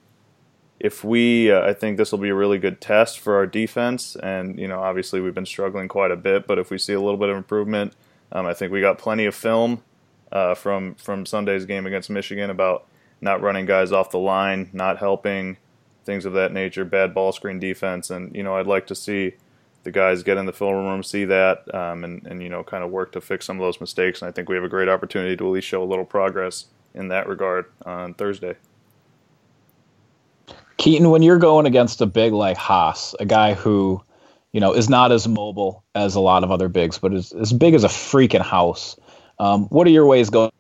if 0.79 1.03
we, 1.03 1.51
uh, 1.51 1.67
I 1.67 1.73
think 1.73 1.97
this 1.97 2.13
will 2.13 2.19
be 2.19 2.29
a 2.29 2.35
really 2.35 2.59
good 2.59 2.81
test 2.81 3.19
for 3.19 3.37
our 3.37 3.47
defense. 3.47 4.17
And, 4.17 4.59
you 4.59 4.69
know, 4.69 4.81
obviously 4.81 5.21
we've 5.21 5.35
been 5.35 5.47
struggling 5.47 5.89
quite 5.89 6.11
a 6.11 6.17
bit, 6.17 6.47
but 6.47 6.59
if 6.59 6.71
we 6.71 6.79
see 6.79 6.93
a 6.93 7.01
little 7.01 7.17
bit 7.17 7.29
of 7.29 7.37
improvement, 7.37 7.95
um, 8.33 8.47
I 8.47 8.55
think 8.55 8.73
we 8.73 8.81
got 8.81 8.99
plenty 8.99 9.25
of 9.25 9.35
film 9.35 9.83
uh, 10.33 10.55
from, 10.55 10.95
from 10.97 11.25
Sunday's 11.25 11.65
game 11.65 11.87
against 11.87 12.11
Michigan 12.11 12.51
about 12.51 12.87
not 13.21 13.41
running 13.41 13.65
guys 13.65 13.93
off 13.93 14.11
the 14.11 14.19
line, 14.19 14.69
not 14.73 14.99
helping, 14.99 15.57
things 16.05 16.25
of 16.25 16.35
that 16.35 16.53
nature, 16.53 16.85
bad 16.85 17.15
ball 17.15 17.33
screen 17.33 17.59
defense. 17.59 18.11
And, 18.11 18.35
you 18.35 18.43
know, 18.43 18.57
I'd 18.57 18.67
like 18.67 18.87
to 18.89 18.95
see 18.95 19.35
the 19.83 19.91
guys 19.91 20.23
get 20.23 20.37
in 20.37 20.47
the 20.47 20.53
film 20.53 20.75
room, 20.75 21.03
see 21.03 21.25
that, 21.25 21.73
um, 21.75 22.05
and, 22.05 22.27
and, 22.27 22.43
you 22.43 22.49
know, 22.49 22.63
kind 22.63 22.85
of 22.85 22.91
work 22.91 23.13
to 23.13 23.21
fix 23.21 23.47
some 23.47 23.57
of 23.57 23.65
those 23.65 23.81
mistakes. 23.81 24.21
And 24.21 24.29
I 24.29 24.33
think 24.33 24.49
we 24.49 24.57
have 24.57 24.65
a 24.65 24.69
great 24.69 24.89
opportunity 24.89 25.37
to 25.37 25.47
at 25.47 25.51
least 25.51 25.69
show 25.69 25.83
a 25.83 25.85
little 25.85 26.05
progress 26.05 26.67
in 26.95 27.09
that 27.09 27.29
regard 27.29 27.67
on 27.85 28.15
Thursday. 28.15 28.57
Keaton, 30.77 31.11
when 31.11 31.23
you're 31.23 31.39
going 31.39 31.67
against 31.67 32.01
a 32.01 32.07
big 32.07 32.33
like 32.33 32.57
Haas, 32.57 33.15
a 33.19 33.25
guy 33.25 33.55
who, 33.55 34.03
you 34.53 34.61
know, 34.61 34.73
is 34.73 34.89
not 34.89 35.13
as 35.13 35.27
mobile 35.27 35.83
as 35.95 36.15
a 36.15 36.21
lot 36.21 36.45
of 36.45 36.51
other 36.51 36.69
bigs, 36.69 36.99
but 36.99 37.15
is 37.15 37.33
as 37.33 37.53
big 37.53 37.75
as 37.75 37.85
a 37.85 37.89
freaking 37.89 38.43
house. 38.43 38.97
Um, 39.39 39.65
what 39.67 39.87
are 39.87 39.91
your 39.91 40.07
ways 40.07 40.31
going 40.31 40.51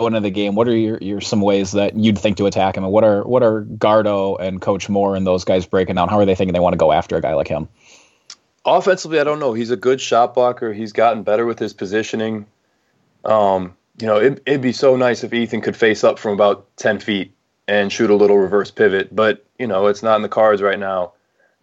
into 0.00 0.20
the 0.20 0.30
game? 0.30 0.54
What 0.54 0.68
are 0.68 0.76
your, 0.76 0.98
your 0.98 1.20
some 1.20 1.40
ways 1.40 1.72
that 1.72 1.96
you'd 1.96 2.18
think 2.18 2.36
to 2.36 2.46
attack 2.46 2.76
him? 2.76 2.84
And 2.84 2.92
what 2.92 3.04
are 3.04 3.22
what 3.24 3.42
are 3.42 3.62
Gardo 3.62 4.38
and 4.40 4.60
Coach 4.60 4.88
Moore 4.88 5.16
and 5.16 5.26
those 5.26 5.44
guys 5.44 5.66
breaking 5.66 5.96
down? 5.96 6.08
How 6.08 6.18
are 6.18 6.26
they 6.26 6.34
thinking 6.34 6.52
they 6.52 6.60
want 6.60 6.74
to 6.74 6.78
go 6.78 6.92
after 6.92 7.16
a 7.16 7.20
guy 7.20 7.34
like 7.34 7.48
him? 7.48 7.68
Offensively, 8.64 9.20
I 9.20 9.24
don't 9.24 9.40
know. 9.40 9.52
He's 9.52 9.70
a 9.70 9.76
good 9.76 10.00
shot 10.00 10.34
blocker. 10.34 10.72
He's 10.72 10.92
gotten 10.92 11.22
better 11.22 11.44
with 11.44 11.58
his 11.58 11.74
positioning. 11.74 12.46
Um, 13.24 13.76
you 14.00 14.06
know, 14.06 14.16
it, 14.16 14.42
it'd 14.46 14.62
be 14.62 14.72
so 14.72 14.96
nice 14.96 15.22
if 15.22 15.32
Ethan 15.34 15.60
could 15.60 15.76
face 15.76 16.02
up 16.02 16.18
from 16.18 16.32
about 16.32 16.74
ten 16.76 16.98
feet 16.98 17.33
and 17.68 17.92
shoot 17.92 18.10
a 18.10 18.14
little 18.14 18.38
reverse 18.38 18.70
pivot. 18.70 19.14
But 19.14 19.44
you 19.58 19.66
know, 19.66 19.86
it's 19.86 20.02
not 20.02 20.16
in 20.16 20.22
the 20.22 20.28
cards 20.28 20.62
right 20.62 20.78
now. 20.78 21.12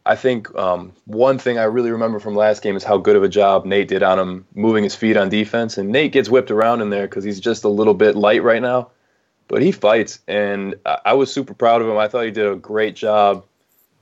I 0.06 0.16
think 0.16 0.54
um, 0.56 0.94
one 1.06 1.38
thing 1.38 1.60
I 1.60 1.64
really 1.64 1.92
remember 1.92 2.20
from 2.20 2.36
last 2.36 2.64
game 2.64 2.76
is 2.76 2.84
how 2.84 2.98
good 2.98 3.16
of 3.16 3.24
a 3.24 3.30
job 3.30 3.66
Nate 3.66 3.88
did 3.88 4.02
on 4.02 4.18
him 4.18 4.46
moving 4.56 4.84
his 4.84 4.96
feet 4.96 5.16
on 5.16 5.30
defense. 5.30 5.78
And 5.78 5.90
Nate 5.90 6.12
gets 6.12 6.28
whipped 6.28 6.50
around 6.50 6.82
in 6.82 6.90
there 6.90 7.08
because 7.08 7.24
he's 7.24 7.40
just 7.40 7.64
a 7.64 7.70
little 7.70 7.94
bit 7.94 8.16
light 8.16 8.42
right 8.42 8.62
now, 8.62 8.90
but 9.48 9.62
he 9.62 9.72
fights. 9.72 10.20
And 10.28 10.76
I 11.06 11.14
was 11.14 11.32
super 11.32 11.54
proud 11.54 11.82
of 11.82 11.88
him. 11.88 11.98
I 11.98 12.08
thought 12.08 12.26
he 12.26 12.32
did 12.32 12.48
a 12.48 12.56
great 12.56 12.96
job 12.96 13.46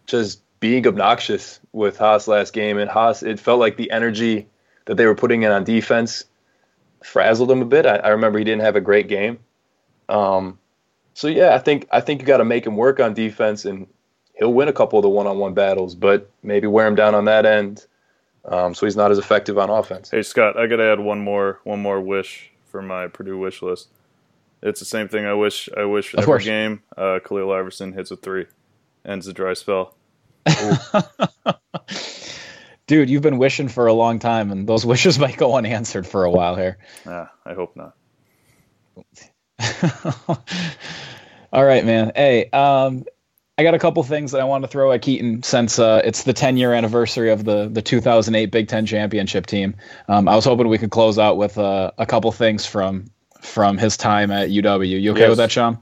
just 0.05 0.41
being 0.62 0.88
obnoxious 0.88 1.59
with 1.73 1.97
Haas 1.97 2.29
last 2.29 2.53
game. 2.53 2.77
And 2.77 2.89
Haas, 2.89 3.21
it 3.21 3.39
felt 3.39 3.59
like 3.59 3.75
the 3.75 3.91
energy 3.91 4.47
that 4.85 4.95
they 4.95 5.05
were 5.05 5.15
putting 5.15 5.43
in 5.43 5.51
on 5.51 5.65
defense 5.65 6.23
frazzled 7.03 7.51
him 7.51 7.62
a 7.62 7.65
bit. 7.65 7.85
I, 7.85 7.97
I 7.97 8.09
remember 8.09 8.39
he 8.39 8.45
didn't 8.45 8.62
have 8.62 8.77
a 8.77 8.81
great 8.81 9.09
game. 9.09 9.39
Um, 10.07 10.59
so 11.19 11.27
yeah, 11.27 11.53
I 11.53 11.58
think 11.58 11.86
I 11.91 11.99
think 11.99 12.21
you 12.21 12.25
got 12.25 12.38
to 12.38 12.45
make 12.45 12.65
him 12.65 12.77
work 12.77 13.01
on 13.01 13.13
defense, 13.13 13.65
and 13.65 13.88
he'll 14.38 14.53
win 14.53 14.69
a 14.69 14.73
couple 14.73 14.97
of 14.99 15.03
the 15.03 15.10
one-on-one 15.10 15.53
battles, 15.53 15.93
but 15.93 16.32
maybe 16.43 16.65
wear 16.65 16.88
him 16.88 16.95
down 16.95 17.13
on 17.13 17.25
that 17.25 17.45
end, 17.45 17.86
um, 18.45 18.73
so 18.73 18.86
he's 18.86 18.95
not 18.95 19.12
as 19.12 19.17
effective 19.17 19.58
on 19.58 19.69
offense. 19.69 20.10
Hey 20.10 20.21
Scott, 20.21 20.58
I 20.58 20.65
got 20.67 20.77
to 20.77 20.89
add 20.89 21.01
one 21.01 21.19
more 21.19 21.60
one 21.65 21.82
more 21.82 21.99
wish 21.99 22.49
for 22.67 22.82
my 22.82 23.08
Purdue 23.08 23.38
wish 23.38 23.62
list. 23.62 23.89
It's 24.63 24.79
the 24.79 24.86
same 24.86 25.10
thing. 25.10 25.25
I 25.25 25.34
wish 25.34 25.67
I 25.75 25.84
wish 25.84 26.13
of 26.13 26.19
every 26.19 26.25
course. 26.25 26.45
game 26.45 26.84
uh, 26.95 27.19
Khalil 27.19 27.51
Iverson 27.51 27.91
hits 27.91 28.12
a 28.12 28.15
three, 28.15 28.45
ends 29.03 29.25
the 29.25 29.34
dry 29.34 29.55
spell. 29.55 29.97
Dude, 32.88 33.10
you've 33.10 33.23
been 33.23 33.39
wishing 33.39 33.67
for 33.67 33.88
a 33.88 33.93
long 33.93 34.19
time, 34.19 34.53
and 34.53 34.69
those 34.69 34.86
wishes 34.93 35.19
might 35.19 35.36
go 35.36 35.58
unanswered 35.58 36.08
for 36.08 36.23
a 36.23 36.32
while 36.32 36.55
here. 36.55 36.77
Yeah, 37.05 37.27
I 37.45 37.55
hope 37.55 37.75
not. 37.75 37.93
All 41.51 41.65
right, 41.65 41.85
man. 41.85 42.11
Hey, 42.15 42.49
um, 42.51 43.05
I 43.57 43.63
got 43.63 43.73
a 43.73 43.79
couple 43.79 44.01
things 44.03 44.31
that 44.31 44.39
I 44.39 44.45
want 44.45 44.63
to 44.63 44.69
throw 44.69 44.91
at 44.91 45.01
Keaton 45.01 45.43
since 45.43 45.79
uh, 45.79 46.01
it's 46.05 46.23
the 46.23 46.33
10 46.33 46.57
year 46.57 46.73
anniversary 46.73 47.29
of 47.29 47.43
the 47.43 47.67
the 47.67 47.81
2008 47.81 48.45
Big 48.51 48.67
Ten 48.67 48.85
championship 48.85 49.45
team. 49.47 49.75
Um, 50.07 50.27
I 50.29 50.35
was 50.35 50.45
hoping 50.45 50.67
we 50.69 50.77
could 50.77 50.91
close 50.91 51.19
out 51.19 51.37
with 51.37 51.57
uh, 51.57 51.91
a 51.97 52.05
couple 52.05 52.31
things 52.31 52.65
from 52.65 53.11
from 53.41 53.77
his 53.77 53.97
time 53.97 54.31
at 54.31 54.49
UW. 54.49 55.01
You 55.01 55.11
okay 55.11 55.21
yes. 55.21 55.29
with 55.29 55.37
that, 55.39 55.51
Sean? 55.51 55.77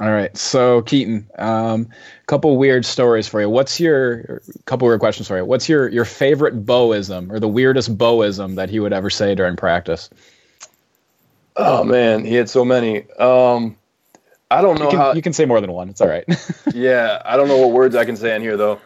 All 0.00 0.10
right. 0.10 0.34
So 0.36 0.82
Keaton, 0.82 1.28
a 1.34 1.46
um, 1.46 1.88
couple 2.26 2.56
weird 2.56 2.86
stories 2.86 3.26
for 3.26 3.40
you. 3.40 3.50
What's 3.50 3.80
your 3.80 4.40
couple 4.64 4.86
weird 4.86 5.00
questions 5.00 5.28
for 5.28 5.36
you? 5.36 5.44
What's 5.44 5.68
your 5.68 5.88
your 5.88 6.04
favorite 6.04 6.64
Boism 6.64 7.30
or 7.30 7.40
the 7.40 7.48
weirdest 7.48 7.98
Boism 7.98 8.54
that 8.54 8.70
he 8.70 8.80
would 8.80 8.92
ever 8.92 9.10
say 9.10 9.34
during 9.34 9.56
practice? 9.56 10.08
Oh 11.60 11.84
man, 11.84 12.24
he 12.24 12.34
had 12.34 12.48
so 12.48 12.64
many. 12.64 13.10
Um, 13.12 13.76
I 14.50 14.62
don't 14.62 14.78
know 14.78 14.86
you 14.86 14.90
can, 14.90 14.98
how 14.98 15.12
you 15.12 15.22
can 15.22 15.32
say 15.32 15.44
more 15.44 15.60
than 15.60 15.72
one. 15.72 15.88
It's 15.88 16.00
all 16.00 16.08
right. 16.08 16.24
yeah, 16.74 17.20
I 17.24 17.36
don't 17.36 17.48
know 17.48 17.58
what 17.58 17.72
words 17.72 17.94
I 17.94 18.04
can 18.04 18.16
say 18.16 18.34
in 18.34 18.42
here 18.42 18.56
though. 18.56 18.80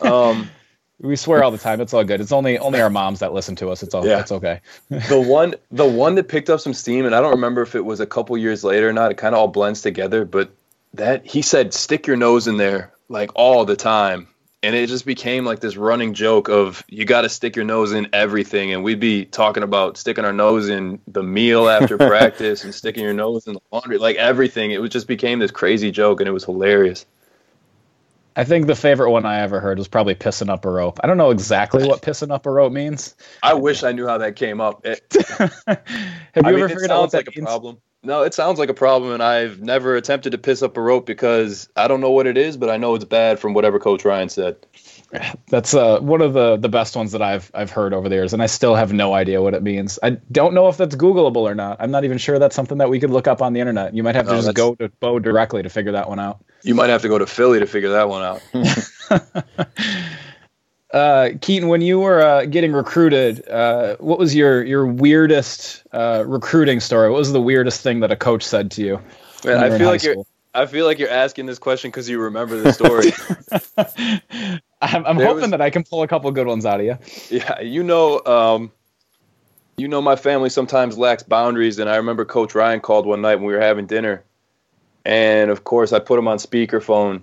Um, 0.00 0.50
we 1.00 1.16
swear 1.16 1.44
all 1.44 1.50
the 1.50 1.58
time. 1.58 1.80
It's 1.80 1.92
all 1.92 2.02
good. 2.02 2.20
It's 2.20 2.32
only 2.32 2.58
only 2.58 2.80
our 2.80 2.90
moms 2.90 3.20
that 3.20 3.32
listen 3.32 3.56
to 3.56 3.68
us. 3.68 3.82
It's 3.82 3.94
all 3.94 4.06
yeah. 4.06 4.20
it's 4.20 4.32
okay. 4.32 4.60
the 4.88 5.20
one 5.20 5.54
the 5.70 5.86
one 5.86 6.14
that 6.14 6.28
picked 6.28 6.48
up 6.48 6.60
some 6.60 6.74
steam, 6.74 7.04
and 7.04 7.14
I 7.14 7.20
don't 7.20 7.32
remember 7.32 7.62
if 7.62 7.74
it 7.74 7.84
was 7.84 8.00
a 8.00 8.06
couple 8.06 8.36
years 8.38 8.64
later 8.64 8.88
or 8.88 8.92
not. 8.92 9.10
It 9.10 9.18
kind 9.18 9.34
of 9.34 9.40
all 9.40 9.48
blends 9.48 9.82
together. 9.82 10.24
But 10.24 10.50
that 10.94 11.26
he 11.26 11.42
said, 11.42 11.74
stick 11.74 12.06
your 12.06 12.16
nose 12.16 12.46
in 12.46 12.56
there 12.56 12.92
like 13.08 13.30
all 13.34 13.64
the 13.64 13.76
time, 13.76 14.28
and 14.64 14.74
it 14.74 14.88
just 14.88 15.04
became 15.04 15.44
like 15.44 15.60
this 15.60 15.76
running 15.76 16.14
joke 16.14 16.48
of 16.48 16.82
you 16.88 17.04
got 17.04 17.20
to 17.20 17.28
stick 17.28 17.54
your 17.54 17.66
nose 17.66 17.92
in 17.92 18.08
everything 18.12 18.72
and 18.72 18.82
we'd 18.82 18.98
be 18.98 19.26
talking 19.26 19.62
about 19.62 19.98
sticking 19.98 20.24
our 20.24 20.32
nose 20.32 20.68
in 20.68 21.00
the 21.06 21.22
meal 21.22 21.68
after 21.68 21.98
practice 21.98 22.64
and 22.64 22.74
sticking 22.74 23.04
your 23.04 23.12
nose 23.12 23.46
in 23.46 23.54
the 23.54 23.60
laundry 23.70 23.98
like 23.98 24.16
everything 24.16 24.70
it 24.70 24.80
was 24.80 24.90
just 24.90 25.06
became 25.06 25.38
this 25.38 25.50
crazy 25.50 25.90
joke 25.90 26.20
and 26.20 26.28
it 26.28 26.32
was 26.32 26.44
hilarious 26.44 27.04
I 28.36 28.42
think 28.42 28.66
the 28.66 28.74
favorite 28.74 29.10
one 29.10 29.24
I 29.26 29.42
ever 29.42 29.60
heard 29.60 29.78
was 29.78 29.86
probably 29.86 30.16
pissing 30.16 30.50
up 30.50 30.64
a 30.64 30.68
rope. 30.68 30.98
I 31.04 31.06
don't 31.06 31.18
know 31.18 31.30
exactly 31.30 31.86
what 31.86 32.02
pissing 32.02 32.32
up 32.32 32.46
a 32.46 32.50
rope 32.50 32.72
means. 32.72 33.14
I 33.44 33.54
wish 33.54 33.84
I 33.84 33.92
knew 33.92 34.08
how 34.08 34.18
that 34.18 34.34
came 34.34 34.60
up. 34.60 34.84
It, 34.84 35.04
Have 35.38 35.54
you 35.68 36.42
I 36.42 36.42
mean, 36.42 36.54
ever 36.54 36.64
it 36.64 36.68
figured 36.70 36.90
out 36.90 37.02
what 37.02 37.10
that 37.12 37.28
like 37.28 37.36
a 37.36 37.42
problem? 37.42 37.80
No, 38.04 38.22
it 38.22 38.34
sounds 38.34 38.58
like 38.58 38.68
a 38.68 38.74
problem, 38.74 39.12
and 39.12 39.22
I've 39.22 39.60
never 39.60 39.96
attempted 39.96 40.32
to 40.32 40.38
piss 40.38 40.62
up 40.62 40.76
a 40.76 40.80
rope 40.80 41.06
because 41.06 41.68
I 41.74 41.88
don't 41.88 42.02
know 42.02 42.10
what 42.10 42.26
it 42.26 42.36
is, 42.36 42.56
but 42.58 42.68
I 42.68 42.76
know 42.76 42.94
it's 42.94 43.04
bad 43.04 43.38
from 43.38 43.54
whatever 43.54 43.78
Coach 43.78 44.04
Ryan 44.04 44.28
said. 44.28 44.56
That's 45.48 45.74
uh, 45.74 46.00
one 46.00 46.20
of 46.20 46.34
the, 46.34 46.56
the 46.56 46.68
best 46.68 46.96
ones 46.96 47.12
that 47.12 47.22
I've 47.22 47.50
I've 47.54 47.70
heard 47.70 47.94
over 47.94 48.08
the 48.08 48.16
years, 48.16 48.34
and 48.34 48.42
I 48.42 48.46
still 48.46 48.74
have 48.74 48.92
no 48.92 49.14
idea 49.14 49.40
what 49.40 49.54
it 49.54 49.62
means. 49.62 49.98
I 50.02 50.10
don't 50.30 50.52
know 50.54 50.68
if 50.68 50.76
that's 50.76 50.96
Googleable 50.96 51.36
or 51.36 51.54
not. 51.54 51.78
I'm 51.80 51.90
not 51.90 52.04
even 52.04 52.18
sure 52.18 52.38
that's 52.38 52.54
something 52.54 52.78
that 52.78 52.90
we 52.90 53.00
could 53.00 53.10
look 53.10 53.26
up 53.26 53.40
on 53.40 53.54
the 53.54 53.60
internet. 53.60 53.94
You 53.94 54.02
might 54.02 54.16
have 54.16 54.26
to 54.26 54.32
No, 54.32 54.42
just 54.42 54.54
go 54.54 54.74
to 54.74 54.88
Bo 55.00 55.18
directly 55.18 55.62
to 55.62 55.70
figure 55.70 55.92
that 55.92 56.08
one 56.08 56.20
out. 56.20 56.44
You 56.62 56.74
might 56.74 56.90
have 56.90 57.02
to 57.02 57.08
go 57.08 57.18
to 57.18 57.26
Philly 57.26 57.60
to 57.60 57.66
figure 57.66 57.90
that 57.90 58.08
one 58.08 58.22
out. 58.22 58.42
Uh, 60.94 61.30
Keaton, 61.40 61.68
when 61.68 61.80
you 61.80 61.98
were 61.98 62.22
uh, 62.22 62.44
getting 62.44 62.72
recruited, 62.72 63.46
uh, 63.48 63.96
what 63.98 64.16
was 64.16 64.32
your 64.32 64.62
your 64.62 64.86
weirdest 64.86 65.82
uh, 65.92 66.22
recruiting 66.24 66.78
story? 66.78 67.10
What 67.10 67.18
was 67.18 67.32
the 67.32 67.40
weirdest 67.40 67.80
thing 67.80 67.98
that 67.98 68.12
a 68.12 68.16
coach 68.16 68.44
said 68.44 68.70
to 68.72 68.82
you? 68.82 69.00
Man, 69.44 69.58
I 69.58 69.76
feel 69.76 69.88
like 69.88 70.04
you're. 70.04 70.14
I 70.54 70.66
feel 70.66 70.86
like 70.86 71.00
you're 71.00 71.10
asking 71.10 71.46
this 71.46 71.58
question 71.58 71.90
because 71.90 72.08
you 72.08 72.20
remember 72.20 72.60
the 72.60 72.72
story. 72.80 73.10
I'm, 74.80 75.04
I'm 75.04 75.16
hoping 75.16 75.40
was- 75.40 75.50
that 75.50 75.60
I 75.60 75.68
can 75.68 75.82
pull 75.82 76.04
a 76.04 76.08
couple 76.08 76.30
good 76.30 76.46
ones 76.46 76.64
out 76.64 76.78
of 76.78 76.86
you. 76.86 76.96
yeah, 77.28 77.60
you 77.60 77.82
know, 77.82 78.24
um, 78.24 78.70
you 79.76 79.88
know, 79.88 80.00
my 80.00 80.14
family 80.14 80.48
sometimes 80.48 80.96
lacks 80.96 81.24
boundaries, 81.24 81.80
and 81.80 81.90
I 81.90 81.96
remember 81.96 82.24
Coach 82.24 82.54
Ryan 82.54 82.78
called 82.78 83.04
one 83.04 83.20
night 83.20 83.34
when 83.34 83.46
we 83.46 83.52
were 83.52 83.60
having 83.60 83.86
dinner, 83.86 84.22
and 85.04 85.50
of 85.50 85.64
course 85.64 85.92
I 85.92 85.98
put 85.98 86.20
him 86.20 86.28
on 86.28 86.38
speakerphone, 86.38 87.22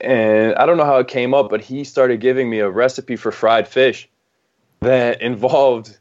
and 0.00 0.54
I 0.56 0.66
don't 0.66 0.76
know 0.76 0.84
how 0.84 0.98
it 0.98 1.08
came 1.08 1.34
up, 1.34 1.50
but 1.50 1.60
he 1.60 1.84
started 1.84 2.20
giving 2.20 2.48
me 2.48 2.58
a 2.60 2.70
recipe 2.70 3.16
for 3.16 3.32
fried 3.32 3.68
fish 3.68 4.08
that 4.80 5.20
involved 5.22 5.98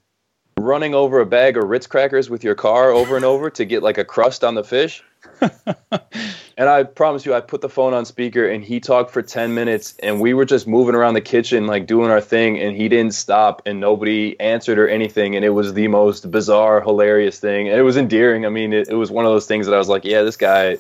running 0.58 0.94
over 0.94 1.20
a 1.20 1.26
bag 1.26 1.58
of 1.58 1.64
Ritz 1.66 1.88
crackers 1.88 2.30
with 2.30 2.44
your 2.44 2.56
car 2.56 2.92
over 2.92 3.16
and 3.16 3.26
over 3.26 3.50
to 3.50 3.66
get 3.66 3.84
like 3.84 3.98
a 3.98 4.06
crust 4.06 4.44
on 4.44 4.56
the 4.56 4.64
fish. 4.64 5.04
and 5.42 6.70
I 6.70 6.84
promise 6.84 7.26
you, 7.26 7.34
I 7.34 7.42
put 7.42 7.62
the 7.62 7.70
phone 7.70 7.94
on 7.94 8.06
speaker 8.06 8.48
and 8.48 8.64
he 8.64 8.80
talked 8.80 9.12
for 9.12 9.22
10 9.22 9.54
minutes 9.54 9.96
and 10.04 10.20
we 10.20 10.34
were 10.34 10.46
just 10.46 10.68
moving 10.68 10.96
around 10.96 11.16
the 11.16 11.22
kitchen, 11.22 11.68
like 11.68 11.88
doing 11.88 12.12
our 12.12 12.22
thing. 12.22 12.60
And 12.60 12.76
he 12.76 12.90
didn't 12.90 13.14
stop 13.14 13.62
and 13.66 13.80
nobody 13.80 14.40
answered 14.40 14.78
or 14.78 14.88
anything. 14.88 15.36
And 15.36 15.44
it 15.44 15.50
was 15.50 15.74
the 15.74 15.88
most 15.88 16.30
bizarre, 16.30 16.82
hilarious 16.82 17.40
thing. 17.40 17.70
And 17.70 17.80
it 17.80 17.84
was 17.84 17.98
endearing. 17.98 18.46
I 18.46 18.50
mean, 18.50 18.74
it, 18.74 18.90
it 18.90 18.96
was 18.96 19.10
one 19.10 19.26
of 19.26 19.32
those 19.32 19.48
things 19.48 19.66
that 19.66 19.74
I 19.74 19.78
was 19.78 19.90
like, 19.90 20.06
yeah, 20.06 20.22
this 20.22 20.38
guy, 20.38 20.78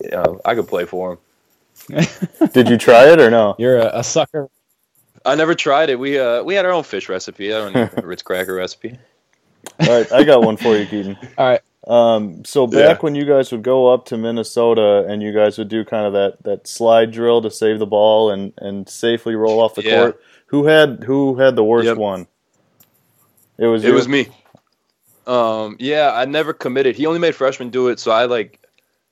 you 0.00 0.10
know, 0.10 0.40
I 0.44 0.54
could 0.54 0.68
play 0.68 0.84
for 0.84 1.12
him. 1.12 1.18
Did 2.52 2.68
you 2.68 2.76
try 2.78 3.10
it 3.12 3.20
or 3.20 3.30
no? 3.30 3.54
You're 3.58 3.78
a, 3.78 3.98
a 4.00 4.04
sucker. 4.04 4.48
I 5.24 5.34
never 5.34 5.54
tried 5.54 5.90
it. 5.90 5.98
We 5.98 6.18
uh 6.18 6.42
we 6.42 6.54
had 6.54 6.64
our 6.64 6.72
own 6.72 6.82
fish 6.84 7.08
recipe. 7.08 7.52
I 7.52 7.58
don't 7.58 7.74
need 7.74 7.90
a 8.02 8.06
Ritz 8.06 8.22
cracker 8.22 8.54
recipe. 8.54 8.98
All 9.80 9.86
right, 9.86 10.10
I 10.12 10.24
got 10.24 10.42
one 10.42 10.56
for 10.56 10.76
you, 10.76 10.86
Keaton. 10.86 11.16
All 11.38 11.46
right. 11.48 11.60
Um, 11.86 12.44
so 12.44 12.66
back 12.66 12.98
Yeah. 12.98 13.02
when 13.02 13.14
you 13.14 13.24
guys 13.24 13.50
would 13.52 13.62
go 13.62 13.92
up 13.92 14.04
to 14.06 14.18
Minnesota 14.18 15.04
and 15.08 15.22
you 15.22 15.32
guys 15.32 15.56
would 15.58 15.68
do 15.68 15.84
kind 15.84 16.06
of 16.06 16.12
that, 16.12 16.42
that 16.44 16.66
slide 16.66 17.10
drill 17.10 17.40
to 17.42 17.50
save 17.50 17.78
the 17.78 17.86
ball 17.86 18.30
and, 18.30 18.52
and 18.58 18.86
safely 18.88 19.34
roll 19.34 19.60
off 19.60 19.74
the 19.74 19.82
Yeah. 19.82 19.92
court, 19.92 20.20
who 20.46 20.66
had 20.66 21.04
who 21.04 21.38
had 21.38 21.56
the 21.56 21.64
worst 21.64 21.88
Yep. 21.88 21.96
one? 21.96 22.26
It 23.58 23.66
was 23.66 23.82
It 23.82 23.88
you? 23.88 23.94
was 23.94 24.08
me. 24.08 24.28
Um, 25.26 25.76
yeah, 25.78 26.12
I 26.14 26.24
never 26.26 26.52
committed. 26.52 26.96
He 26.96 27.06
only 27.06 27.18
made 27.18 27.34
freshmen 27.34 27.70
do 27.70 27.88
it, 27.88 27.98
so 27.98 28.10
I 28.10 28.24
like, 28.26 28.59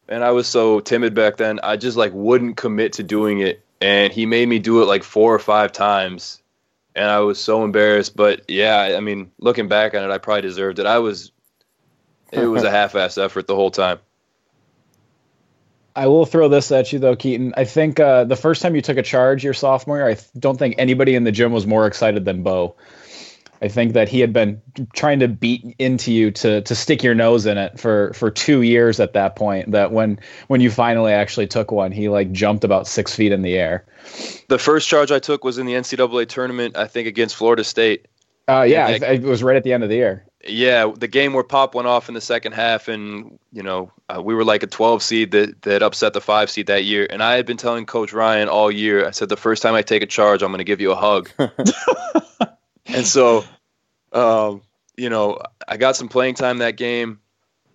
and 0.08 0.24
I 0.24 0.30
was 0.30 0.46
so 0.46 0.80
timid 0.80 1.14
back 1.14 1.36
then. 1.36 1.60
I 1.62 1.76
just 1.76 1.96
like 1.96 2.12
wouldn't 2.14 2.56
commit 2.56 2.94
to 2.94 3.02
doing 3.02 3.40
it, 3.40 3.64
and 3.80 4.12
he 4.12 4.26
made 4.26 4.48
me 4.48 4.58
do 4.58 4.82
it 4.82 4.86
like 4.86 5.02
four 5.02 5.34
or 5.34 5.38
five 5.38 5.72
times, 5.72 6.42
and 6.94 7.06
I 7.06 7.20
was 7.20 7.38
so 7.38 7.64
embarrassed. 7.64 8.16
But 8.16 8.42
yeah, 8.48 8.94
I 8.96 9.00
mean, 9.00 9.30
looking 9.38 9.68
back 9.68 9.94
on 9.94 10.02
it, 10.02 10.12
I 10.12 10.18
probably 10.18 10.42
deserved 10.42 10.78
it. 10.78 10.86
I 10.86 10.98
was, 10.98 11.32
it 12.32 12.46
was 12.46 12.64
a 12.64 12.70
half-ass 12.78 13.18
effort 13.18 13.46
the 13.46 13.54
whole 13.54 13.70
time. 13.70 13.98
I 15.98 16.06
will 16.06 16.26
throw 16.26 16.48
this 16.48 16.70
at 16.70 16.92
you 16.92 17.00
though, 17.00 17.16
Keaton. 17.16 17.54
I 17.56 17.64
think 17.64 17.98
uh, 17.98 18.22
the 18.22 18.36
first 18.36 18.62
time 18.62 18.76
you 18.76 18.82
took 18.82 18.98
a 18.98 19.02
charge 19.02 19.42
your 19.42 19.52
sophomore 19.52 19.96
year, 19.96 20.08
I 20.08 20.16
don't 20.38 20.56
think 20.56 20.76
anybody 20.78 21.16
in 21.16 21.24
the 21.24 21.32
gym 21.32 21.50
was 21.50 21.66
more 21.66 21.88
excited 21.88 22.24
than 22.24 22.44
Bo. 22.44 22.76
I 23.60 23.68
think 23.68 23.92
that 23.94 24.08
he 24.08 24.20
had 24.20 24.32
been 24.32 24.60
trying 24.94 25.18
to 25.20 25.28
beat 25.28 25.74
into 25.78 26.12
you 26.12 26.30
to 26.32 26.60
to 26.62 26.74
stick 26.74 27.02
your 27.02 27.14
nose 27.14 27.44
in 27.46 27.58
it 27.58 27.78
for 27.78 28.12
for 28.14 28.30
two 28.30 28.62
years 28.62 29.00
at 29.00 29.12
that 29.14 29.34
point. 29.36 29.72
That 29.72 29.92
when 29.92 30.18
when 30.46 30.60
you 30.60 30.70
finally 30.70 31.12
actually 31.12 31.46
took 31.48 31.70
one, 31.72 31.90
he 31.92 32.08
like 32.08 32.30
jumped 32.32 32.64
about 32.64 32.86
six 32.86 33.14
feet 33.14 33.32
in 33.32 33.42
the 33.42 33.56
air. 33.56 33.84
The 34.48 34.58
first 34.58 34.88
charge 34.88 35.10
I 35.10 35.18
took 35.18 35.44
was 35.44 35.58
in 35.58 35.66
the 35.66 35.74
NCAA 35.74 36.28
tournament, 36.28 36.76
I 36.76 36.86
think 36.86 37.08
against 37.08 37.36
Florida 37.36 37.64
State. 37.64 38.06
Uh, 38.48 38.62
yeah, 38.62 38.88
And 38.88 39.04
I- 39.04 39.08
it 39.14 39.22
was 39.22 39.42
right 39.42 39.56
at 39.56 39.62
the 39.64 39.72
end 39.74 39.82
of 39.82 39.90
the 39.90 39.96
year. 39.96 40.24
Yeah, 40.46 40.92
the 40.96 41.08
game 41.08 41.32
where 41.34 41.42
Pop 41.42 41.74
went 41.74 41.88
off 41.88 42.08
in 42.08 42.14
the 42.14 42.20
second 42.20 42.52
half, 42.52 42.86
and 42.86 43.38
you 43.52 43.62
know 43.62 43.90
uh, 44.08 44.22
we 44.22 44.34
were 44.34 44.44
like 44.44 44.62
a 44.62 44.68
12 44.68 45.02
seed 45.02 45.32
that 45.32 45.60
that 45.62 45.82
upset 45.82 46.12
the 46.12 46.20
five 46.20 46.48
seed 46.48 46.68
that 46.68 46.84
year. 46.84 47.06
And 47.10 47.22
I 47.24 47.34
had 47.34 47.44
been 47.44 47.56
telling 47.56 47.84
Coach 47.86 48.12
Ryan 48.12 48.48
all 48.48 48.70
year. 48.70 49.04
I 49.06 49.10
said 49.10 49.28
the 49.28 49.36
first 49.36 49.62
time 49.62 49.74
I 49.74 49.82
take 49.82 50.02
a 50.02 50.06
charge, 50.06 50.42
I'm 50.42 50.50
going 50.50 50.58
to 50.58 50.64
give 50.64 50.80
you 50.80 50.92
a 50.92 50.94
hug. 50.94 51.28
and 52.88 53.06
so, 53.06 53.44
um, 54.12 54.62
you 54.96 55.10
know, 55.10 55.38
I 55.66 55.76
got 55.76 55.96
some 55.96 56.08
playing 56.08 56.34
time 56.34 56.58
that 56.58 56.76
game, 56.76 57.20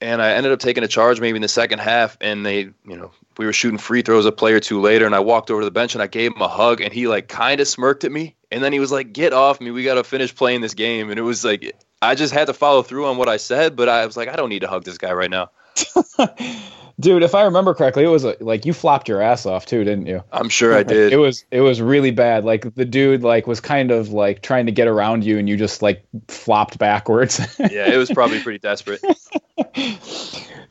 and 0.02 0.22
I 0.22 0.32
ended 0.34 0.52
up 0.52 0.60
taking 0.60 0.84
a 0.84 0.88
charge 0.88 1.20
maybe 1.22 1.38
in 1.38 1.42
the 1.42 1.48
second 1.48 1.80
half. 1.80 2.18
And 2.20 2.46
they, 2.46 2.60
you 2.60 2.98
know, 2.98 3.12
we 3.38 3.46
were 3.46 3.54
shooting 3.54 3.78
free 3.78 4.02
throws 4.02 4.26
a 4.26 4.32
play 4.32 4.54
or 4.54 4.60
two 4.60 4.82
later, 4.82 5.06
and 5.06 5.16
I 5.16 5.20
walked 5.20 5.50
over 5.52 5.62
to 5.62 5.66
the 5.66 5.72
bench 5.72 5.96
and 5.96 6.02
I 6.02 6.08
gave 6.08 6.34
him 6.34 6.42
a 6.42 6.48
hug, 6.48 6.82
and 6.82 6.94
he 6.94 7.08
like 7.08 7.28
kind 7.28 7.62
of 7.62 7.68
smirked 7.68 8.04
at 8.04 8.12
me, 8.12 8.36
and 8.52 8.64
then 8.64 8.74
he 8.74 8.80
was 8.80 8.92
like, 8.92 9.14
"Get 9.14 9.34
off 9.34 9.62
me! 9.62 9.72
We 9.72 9.84
got 9.84 9.96
to 9.96 10.04
finish 10.04 10.36
playing 10.36 10.62
this 10.62 10.74
game." 10.74 11.10
And 11.10 11.20
it 11.20 11.24
was 11.24 11.46
like 11.46 11.76
I 12.04 12.16
just 12.16 12.34
had 12.34 12.48
to 12.48 12.54
follow 12.54 12.84
through 12.84 13.06
on 13.06 13.18
what 13.18 13.30
I 13.30 13.38
said, 13.38 13.78
but 13.78 13.88
I 13.88 14.06
was 14.06 14.18
like, 14.18 14.28
I 14.28 14.36
don't 14.36 14.50
need 14.50 14.60
to 14.60 14.68
hug 14.68 14.84
this 14.84 14.98
guy 14.98 15.14
right 15.14 15.32
now. 15.32 15.52
Dude, 17.00 17.24
if 17.24 17.34
I 17.34 17.46
remember 17.46 17.74
correctly, 17.74 18.04
it 18.04 18.10
was 18.10 18.24
a, 18.24 18.38
like 18.40 18.66
you 18.66 18.74
flopped 18.74 19.10
your 19.10 19.22
ass 19.22 19.46
off 19.46 19.66
too, 19.66 19.84
didn't 19.84 20.06
you? 20.06 20.24
I'm 20.32 20.50
sure 20.50 20.76
I 20.76 20.84
did. 20.84 21.12
It 21.12 21.18
was 21.18 21.44
it 21.50 21.62
was 21.62 21.82
really 21.82 22.12
bad. 22.12 22.46
Like 22.46 22.76
the 22.76 22.86
dude 22.86 23.24
like 23.24 23.48
was 23.48 23.60
kind 23.60 23.90
of 23.90 24.10
like 24.10 24.42
trying 24.42 24.68
to 24.68 24.72
get 24.72 24.88
around 24.88 25.24
you, 25.24 25.40
and 25.40 25.50
you 25.50 25.58
just 25.58 25.82
like 25.82 26.06
flopped 26.28 26.78
backwards. 26.78 27.40
yeah, 27.60 27.92
it 27.92 27.98
was 27.98 28.12
probably 28.12 28.42
pretty 28.42 28.60
desperate. 28.60 29.02